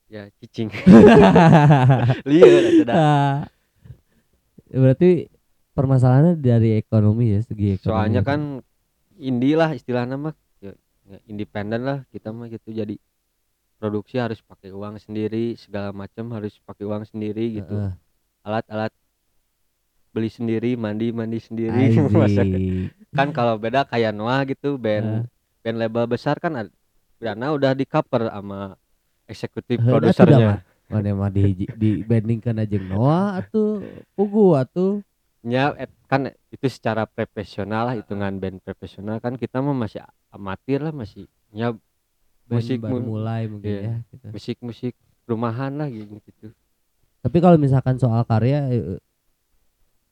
ya 0.09 0.29
cicing 0.41 0.71
lihat 2.29 2.65
ada 2.83 2.99
Berarti 4.83 5.29
permasalahannya 5.77 6.35
dari 6.39 6.79
ekonomi 6.83 7.35
ya 7.35 7.41
segi 7.43 7.75
ekonomi. 7.79 7.81
soalnya 7.85 8.21
kan 8.29 8.41
indie 9.29 9.55
lah 9.61 9.71
istilahnya 9.79 10.17
mah 10.25 10.35
independen 11.29 11.85
lah 11.85 11.99
kita 12.11 12.33
mah 12.33 12.49
gitu. 12.49 12.73
Jadi 12.73 12.97
produksi 13.79 14.17
harus 14.17 14.41
pakai 14.41 14.73
uang 14.73 14.97
sendiri 14.97 15.59
segala 15.61 15.93
macam 15.93 16.33
harus 16.33 16.57
pakai 16.65 16.85
uang 16.89 17.05
sendiri 17.05 17.61
gitu. 17.61 17.77
Heeh. 17.77 17.93
alat-alat 18.45 18.93
beli 20.13 20.31
sendiri 20.31 20.77
mandi 20.77 21.11
mandi 21.11 21.41
sendiri. 21.41 21.97
Kan 23.19 23.33
kalau 23.33 23.57
beda 23.57 23.89
kayak 23.89 24.13
Noah 24.13 24.45
gitu 24.45 24.77
band 24.77 25.27
band 25.65 25.77
label 25.81 26.05
besar 26.05 26.37
kan 26.37 26.69
dana 27.17 27.47
udah 27.57 27.73
di 27.73 27.89
cover 27.89 28.29
sama 28.29 28.77
eksekutif 29.25 29.81
Heeh, 29.81 29.91
produsernya. 29.91 30.61
Mana 30.93 31.17
mah 31.17 31.33
di 31.33 31.65
dibandingkan 31.73 32.61
aja 32.61 32.77
Noah 32.77 33.41
atau 33.41 33.81
Pugu 34.13 34.53
atau 34.55 35.01
ya 35.45 35.77
et- 35.77 35.93
kan 36.09 36.33
itu 36.49 36.67
secara 36.73 37.05
profesional 37.05 37.93
lah 37.93 37.95
hitungan 38.01 38.41
band 38.41 38.65
profesional 38.65 39.21
kan 39.21 39.37
kita 39.37 39.61
mah 39.61 39.77
masih 39.77 40.01
amatir 40.33 40.81
lah 40.81 40.93
masih 40.93 41.29
ya 41.53 41.77
Musik 42.45 42.81
baru 42.85 43.01
mu- 43.01 43.17
mulai 43.17 43.49
mungkin 43.49 43.69
iya. 43.73 43.81
ya. 43.81 43.97
gitu. 44.13 44.27
musik 44.33 44.57
musik 44.61 44.93
rumahan 45.25 45.73
lah 45.81 45.89
gitu 45.89 46.21
gitu 46.29 46.53
Tapi 47.25 47.41
kalau 47.41 47.57
misalkan 47.57 47.97
soal 47.97 48.21
karya, 48.29 48.69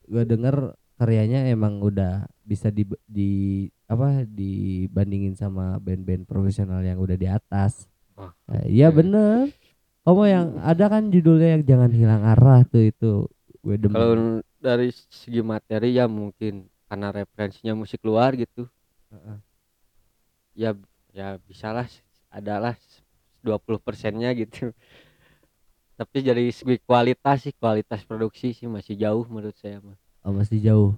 gue 0.09 0.25
denger 0.25 0.73
karyanya 0.97 1.45
emang 1.53 1.85
udah 1.85 2.25
bisa 2.41 2.73
di, 2.73 2.89
di 3.05 3.69
apa 3.85 4.25
dibandingin 4.25 5.37
sama 5.37 5.77
band-band 5.77 6.25
profesional 6.25 6.81
yang 6.81 6.97
udah 6.97 7.17
di 7.21 7.29
atas. 7.29 7.85
Nah, 8.17 8.65
iya 8.65 8.89
bener. 8.89 9.53
Kamu 10.09 10.23
yang 10.25 10.57
ada 10.65 10.89
kan 10.89 11.13
judulnya 11.13 11.61
yang 11.61 11.63
jangan 11.69 11.91
hilang 11.93 12.23
arah 12.25 12.65
tuh 12.65 12.89
itu 12.89 13.29
gue 13.61 13.77
demen. 13.77 13.93
kalau 13.93 14.15
dari 14.63 14.89
segi 14.95 15.43
materi 15.43 15.99
ya 15.99 16.07
mungkin 16.07 16.55
karena 16.87 17.11
referensinya 17.11 17.75
musik 17.75 17.99
luar 18.01 18.33
gitu 18.35 18.71
Heeh. 19.11 19.37
ya 20.55 20.71
ya 21.11 21.37
bisalah 21.43 21.91
adalah 22.29 22.79
20 23.43 23.59
persennya 23.77 24.31
gitu 24.33 24.71
tapi 25.99 26.23
dari 26.23 26.49
segi 26.49 26.79
kualitas 26.81 27.43
sih 27.43 27.53
kualitas 27.53 28.01
produksi 28.03 28.55
sih 28.55 28.65
masih 28.67 28.95
jauh 28.95 29.27
menurut 29.27 29.57
saya 29.57 29.83
mah 29.83 29.99
Oh, 30.23 30.31
masih 30.31 30.63
jauh. 30.63 30.95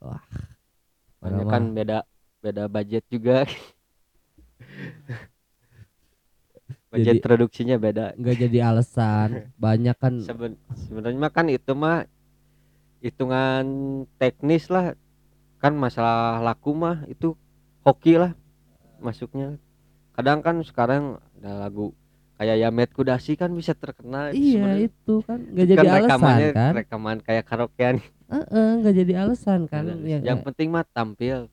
Wah. 0.00 0.24
Mana 1.20 1.44
kan 1.44 1.60
beda 1.70 2.08
beda 2.40 2.64
budget 2.66 3.04
juga 3.06 3.44
Jadi- 6.90 6.90
budget 6.90 7.14
produksinya 7.20 7.76
beda 7.76 8.16
nggak 8.16 8.36
jadi 8.40 8.58
alasan. 8.66 9.28
Banyak 9.60 9.92
kan 9.94 10.14
Seben- 10.24 10.56
sebenarnya 10.74 11.20
mah 11.20 11.28
kan 11.28 11.46
itu 11.46 11.72
mah 11.72 12.08
hitungan 13.00 13.64
teknis 14.16 14.68
lah. 14.68 14.96
Kan 15.60 15.76
masalah 15.76 16.40
laku 16.40 16.72
mah 16.72 17.04
itu 17.08 17.36
hoki 17.84 18.16
lah 18.16 18.32
masuknya. 19.00 19.60
Kadang 20.16 20.40
kan 20.40 20.60
sekarang 20.64 21.20
ada 21.40 21.68
lagu 21.68 21.92
kayak 22.40 22.56
Yamet 22.56 22.90
Kudasi 22.96 23.36
kan 23.36 23.52
bisa 23.52 23.76
terkenal 23.76 24.32
iya 24.32 24.72
itu 24.80 25.20
kan 25.28 25.44
nggak 25.44 25.66
Itu 25.68 25.72
jadi 25.76 25.88
kan 25.92 26.00
alasan 26.00 26.40
kan. 26.56 26.72
rekaman 26.72 27.18
kayak 27.20 27.44
karaokean 27.44 28.00
Heeh, 28.32 28.68
nggak 28.80 28.94
jadi 28.96 29.12
alasan 29.28 29.60
kan. 29.68 29.84
yang, 30.08 30.24
Yang, 30.24 30.38
penting 30.48 30.72
mah 30.72 30.88
tampil 30.88 31.52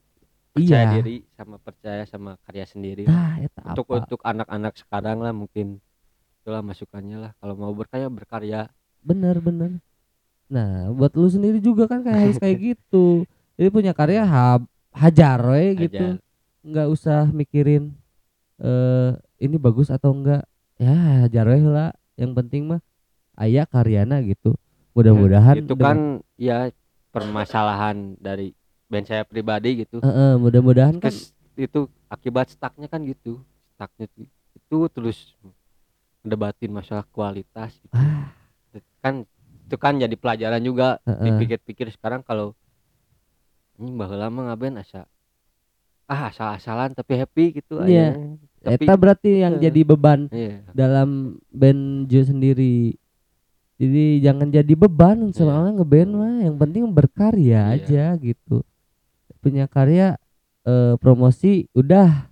percaya 0.55 0.87
iya. 0.87 0.95
diri 0.95 1.27
sama 1.35 1.59
percaya 1.59 2.07
sama 2.07 2.39
karya 2.47 2.63
sendiri 2.63 3.03
eta 3.03 3.61
untuk 3.67 3.85
apa? 3.91 3.95
untuk 3.99 4.19
anak-anak 4.23 4.73
sekarang 4.79 5.19
lah 5.19 5.35
mungkin 5.35 5.83
itulah 6.39 6.63
masukannya 6.63 7.17
lah. 7.19 7.31
Kalau 7.43 7.59
mau 7.59 7.75
berkarya 7.75 8.07
berkarya. 8.07 8.61
Bener 9.03 9.43
bener 9.43 9.83
nah 10.47 10.87
buat 10.89 11.11
lu 11.11 11.27
sendiri 11.27 11.59
juga 11.59 11.85
kan 11.85 11.99
kayak 12.01 12.19
harus 12.23 12.37
kayak 12.39 12.57
gitu. 12.59 13.27
Jadi 13.55 13.69
punya 13.69 13.91
karya 13.91 14.23
ha 14.23 14.59
hajar 14.95 15.39
we 15.43 15.87
gitu. 15.87 16.15
Aja 16.17 16.23
nggak 16.63 16.87
usah 16.87 17.27
mikirin 17.29 17.91
eh 18.57 19.11
ini 19.37 19.55
bagus 19.55 19.87
atau 19.87 20.11
enggak 20.11 20.47
ya 20.75 20.93
hajar 21.23 21.45
we 21.47 21.59
lah. 21.61 21.91
Yang 22.15 22.31
penting 22.33 22.61
mah 22.65 22.81
aya 23.35 23.67
karyana 23.67 24.23
gitu. 24.23 24.55
Mudah-mudahan 24.95 25.61
itu 25.61 25.73
kan 25.75 25.97
ya 26.35 26.71
permasalahan 27.11 28.17
dari 28.17 28.55
band 28.87 29.05
saya 29.05 29.27
pribadi 29.27 29.83
gitu. 29.83 29.99
Dengan- 29.99 30.15
Heeh, 30.15 30.33
mudah-mudahan 30.39 30.95
kan 30.97 31.13
itu 31.55 31.79
akibat 32.07 32.49
stucknya 32.49 32.87
kan 32.87 33.03
gitu. 33.03 33.43
Stucknya 33.75 34.07
itu 34.55 34.77
terus 34.89 35.35
mendebatin 36.23 36.71
masalah 36.71 37.05
kualitas 37.07 37.77
gitu. 37.77 37.93
ah, 37.93 38.31
kan 38.99 39.27
itu 39.67 39.75
kan 39.75 39.99
jadi 39.99 40.15
pelajaran 40.15 40.63
juga 40.63 41.03
heeh. 41.03 41.27
dipikir-pikir 41.27 41.91
sekarang 41.91 42.23
kalau 42.23 42.55
ini 43.77 43.91
bahwa 43.93 44.15
lama 44.15 44.39
ngaben 44.49 44.79
asa 44.79 45.05
ah 46.07 46.31
asal-asalan 46.31 46.95
tapi 46.95 47.19
happy 47.19 47.59
gitu 47.59 47.83
Iya. 47.83 48.15
aja. 48.15 48.73
tapi 48.73 48.83
eta 48.87 48.93
berarti 48.95 49.43
yang 49.43 49.59
Heeh. 49.59 49.63
jadi 49.67 49.81
beban 49.83 50.31
iya 50.31 50.63
dalam 50.71 51.35
band 51.51 52.07
Jo 52.07 52.23
sendiri 52.23 52.95
jadi 53.75 54.23
jangan 54.23 54.49
jadi 54.49 54.73
beban 54.73 55.29
selama 55.35 55.75
ngeband 55.75 56.11
mah 56.15 56.35
yang 56.47 56.55
penting 56.55 56.87
berkarya 56.89 57.75
Iya. 57.75 57.83
aja 57.83 58.03
gitu 58.17 58.63
punya 59.43 59.67
karya 59.67 60.15
eh, 60.63 60.95
promosi 60.97 61.67
udah 61.75 62.31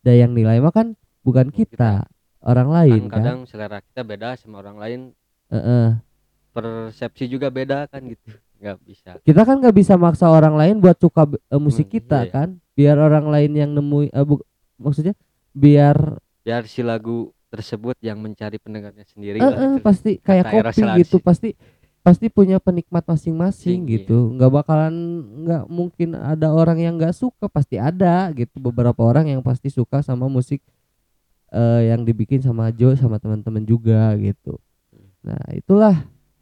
ada 0.00 0.12
yang 0.16 0.32
nilai 0.32 0.62
mah 0.62 0.72
kan 0.72 0.96
bukan 1.20 1.52
kita, 1.52 2.08
orang 2.40 2.72
lain 2.72 3.02
kan 3.12 3.12
kan, 3.12 3.20
kadang 3.20 3.38
selera 3.44 3.78
kita 3.84 4.00
beda 4.00 4.38
sama 4.40 4.64
orang 4.64 4.78
lain 4.80 5.00
Heeh. 5.52 5.98
Persepsi 6.50 7.24
juga 7.26 7.48
beda 7.48 7.86
kan 7.86 8.02
gitu. 8.06 8.30
Nggak 8.60 8.76
bisa. 8.84 9.10
Kita 9.24 9.40
kan 9.48 9.56
nggak 9.56 9.72
bisa 9.72 9.96
maksa 9.96 10.28
orang 10.28 10.52
lain 10.52 10.84
buat 10.84 10.98
suka 11.00 11.24
eh, 11.24 11.56
musik 11.56 11.88
Hmm, 11.88 11.94
kita 11.96 12.18
iya. 12.28 12.32
kan? 12.32 12.48
Biar 12.76 12.96
orang 13.00 13.26
lain 13.32 13.52
yang 13.56 13.70
nemui 13.72 14.12
eh, 14.12 14.20
bu- 14.20 14.44
maksudnya 14.76 15.16
biar 15.56 16.20
biar 16.44 16.68
si 16.68 16.84
lagu 16.84 17.32
tersebut 17.48 17.96
yang 18.04 18.20
mencari 18.20 18.60
pendengarnya 18.60 19.02
sendiri 19.08 19.40
Eh, 19.40 19.48
lah 19.48 19.56
eh, 19.56 19.70
itu. 19.74 19.82
pasti 19.82 20.10
kayak 20.20 20.44
Kata 20.44 20.54
kopi 20.70 20.82
gitu 21.00 21.16
pasti 21.18 21.48
pasti 22.00 22.28
punya 22.28 22.60
penikmat 22.60 23.04
masing-masing 23.04 23.88
Iya. 23.88 24.04
gitu. 24.04 24.36
Nggak 24.36 24.50
bakalan 24.60 24.94
nggak 25.44 25.62
mungkin 25.72 26.08
ada 26.16 26.52
orang 26.52 26.78
yang 26.84 26.94
nggak 27.00 27.16
suka 27.16 27.48
pasti 27.48 27.80
ada 27.80 28.28
gitu. 28.36 28.60
Beberapa 28.60 29.00
orang 29.00 29.24
yang 29.28 29.40
pasti 29.40 29.72
suka 29.72 30.04
sama 30.04 30.28
musik 30.28 30.60
eh, 31.52 31.80
yang 31.92 32.04
dibikin 32.04 32.44
sama 32.44 32.68
Jo 32.70 32.92
sama 32.92 33.16
teman-teman 33.16 33.64
juga 33.64 34.12
gitu. 34.20 34.60
Nah 35.24 35.40
itulah 35.52 35.96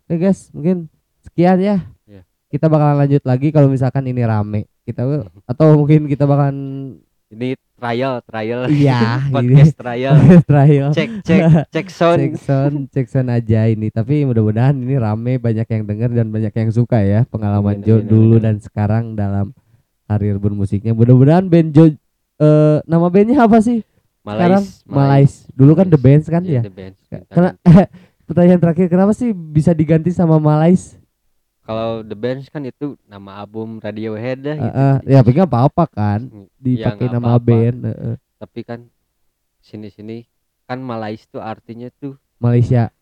oke 0.09 0.17
guys 0.17 0.49
mungkin 0.57 0.89
sekian 1.21 1.61
ya. 1.61 1.77
Iya. 2.09 2.25
kita 2.49 2.73
bakalan 2.73 3.05
lanjut 3.05 3.23
lagi 3.29 3.53
kalau 3.53 3.69
misalkan 3.69 4.09
ini 4.09 4.25
rame. 4.25 4.65
Kita 4.89 5.05
atau 5.45 5.77
mungkin 5.77 6.09
kita 6.09 6.25
bakalan 6.25 6.57
ini 7.29 7.61
trial 7.77 8.25
trial. 8.25 8.61
Iya 8.73 9.21
podcast 9.37 9.77
trial. 9.77 10.17
Trial. 10.49 10.89
Cek 10.97 11.11
cek 11.21 11.41
cek 11.69 11.87
sound. 11.93 12.19
Cek 12.25 12.35
sound 12.41 12.77
cek 12.89 13.07
sound 13.13 13.29
aja 13.29 13.69
ini. 13.69 13.93
Tapi 13.93 14.25
mudah-mudahan 14.25 14.73
ini 14.81 14.97
rame 14.97 15.37
banyak 15.37 15.69
yang 15.69 15.85
denger 15.85 16.11
dan 16.17 16.33
banyak 16.33 16.53
yang 16.57 16.71
suka 16.73 17.05
ya 17.05 17.29
pengalaman 17.29 17.85
Amin, 17.85 17.85
Jo 17.85 18.01
amin, 18.01 18.09
dulu 18.09 18.37
amin, 18.41 18.45
dan 18.49 18.57
sekarang 18.65 19.05
dalam 19.13 19.53
karir 20.09 20.41
bermusiknya 20.41 20.97
mudah-mudahan 20.97 21.45
band 21.53 21.77
Jo 21.77 21.93
eh 22.41 22.79
nama 22.89 23.13
bandnya 23.13 23.45
apa 23.45 23.61
sih? 23.61 23.85
Sekarang? 24.25 24.65
Malais. 24.89 25.49
Dulu 25.53 25.73
kan 25.77 25.87
The 25.89 26.01
Bands 26.01 26.27
kan 26.29 26.43
ya? 26.45 26.65
The 26.65 26.73
Bands. 26.73 27.01
karena 27.33 27.57
pertanyaan 28.29 28.61
terakhir 28.61 28.87
kenapa 28.87 29.11
sih 29.11 29.33
bisa 29.33 29.73
diganti 29.73 30.11
sama 30.11 30.37
Malais 30.39 31.01
kalau 31.63 32.01
The 32.01 32.15
Bands 32.15 32.47
kan 32.47 32.63
itu 32.63 32.97
nama 33.03 33.39
album 33.39 33.77
Radiohead 33.79 34.39
dah 34.39 34.57
gitu. 34.57 34.73
eh, 34.75 34.97
ya 35.07 35.19
tapi 35.19 35.33
nggak 35.35 35.49
apa-apa 35.49 35.85
kan 35.87 36.21
Ya, 36.61 36.93
dipakai 36.93 36.97
nggak 37.03 37.15
nama 37.15 37.29
apa-apa. 37.31 37.45
band 37.47 37.79
eh, 37.83 37.97
eh. 38.07 38.17
tapi 38.37 38.61
kan 38.63 38.81
sini-sini 39.61 40.29
kan 40.65 40.79
Malais 40.79 41.25
tuh 41.25 41.41
artinya 41.41 41.89
tuh 41.95 42.17
Malaysia 42.37 42.93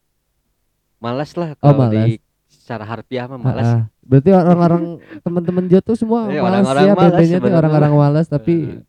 malas 0.96 1.30
lah 1.32 1.52
Oh, 1.54 1.58
kalau 1.68 1.78
malas. 1.84 2.06
di 2.06 2.12
secara 2.48 2.84
harfiah 2.84 3.26
mah 3.26 3.34
Ah, 3.34 3.42
malas 3.44 3.68
ah. 3.68 3.82
berarti 4.00 4.30
orang-orang 4.32 4.82
teman-teman 5.20 5.64
Jo 5.66 5.78
tuh 5.80 5.94
semua 5.94 6.26
Iya, 6.26 6.40
malas 6.40 6.62
orang-orang 6.62 6.82
ya 6.82 6.86
malas 6.88 6.96
band-bandnya 7.02 7.26
tuh 7.28 7.36
sebenarnya. 7.36 7.58
orang-orang 7.60 7.92
malas 7.94 8.26
tapi 8.26 8.54
Eh, 8.72 8.82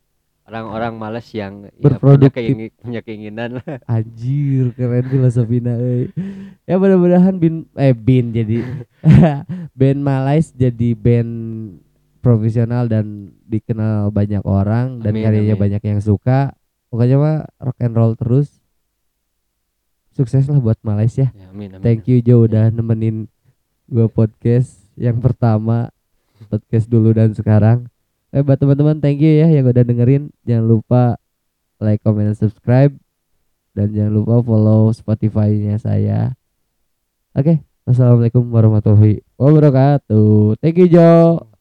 orang-orang 0.47 0.95
malas 0.95 1.27
yang 1.29 1.67
ya, 1.67 1.71
punya, 1.71 1.83
Berproduktif. 1.83 2.33
keingin- 2.33 2.75
punya 2.79 3.01
keinginan 3.03 3.49
lah 3.59 3.67
Anjir 3.99 4.71
keren 4.73 5.05
filosofina 5.05 5.75
euy. 5.75 6.07
Ya 6.63 6.79
mudah-mudahan 6.79 7.35
bin 7.35 7.67
eh 7.75 7.91
bin 7.91 8.31
jadi 8.31 8.63
band 9.79 9.99
Malais 9.99 10.49
jadi 10.51 10.95
band 10.95 11.31
profesional 12.23 12.87
dan 12.87 13.35
dikenal 13.43 14.07
banyak 14.09 14.43
orang 14.43 14.99
dan 14.99 15.11
Amin, 15.15 15.23
karyanya 15.23 15.55
amin. 15.55 15.63
banyak 15.67 15.81
yang 15.83 15.99
suka. 15.99 16.55
Pokoknya 16.87 17.15
mah 17.15 17.37
rock 17.59 17.77
and 17.79 17.93
roll 17.93 18.15
terus. 18.15 18.47
Sukses 20.11 20.47
lah 20.47 20.57
buat 20.57 20.79
Malais 20.81 21.13
ya. 21.13 21.29
ya, 21.29 21.51
amin, 21.51 21.77
amin. 21.77 21.83
Thank 21.83 22.09
you 22.09 22.19
Jo 22.19 22.41
udah 22.43 22.73
nemenin 22.73 23.29
gua 23.85 24.07
podcast 24.07 24.79
yang 24.97 25.21
pertama 25.21 25.93
podcast 26.47 26.87
dulu 26.87 27.13
dan 27.13 27.31
sekarang. 27.31 27.85
Eh 28.37 28.45
buat 28.45 28.61
teman-teman 28.61 29.01
thank 29.01 29.17
you 29.17 29.33
ya 29.33 29.49
yang 29.49 29.65
udah 29.65 29.81
dengerin. 29.81 30.29
Jangan 30.45 30.65
lupa 30.69 31.17
like, 31.81 32.05
comment, 32.05 32.37
subscribe 32.37 32.93
dan 33.73 33.89
jangan 33.89 34.13
lupa 34.13 34.45
follow 34.45 34.93
Spotify-nya 34.93 35.81
saya. 35.81 36.37
Oke, 37.33 37.65
wassalamualaikum 37.89 38.45
warahmatullahi 38.45 39.25
wabarakatuh. 39.41 40.61
Thank 40.61 40.85
you 40.85 40.89
Jo. 40.89 41.56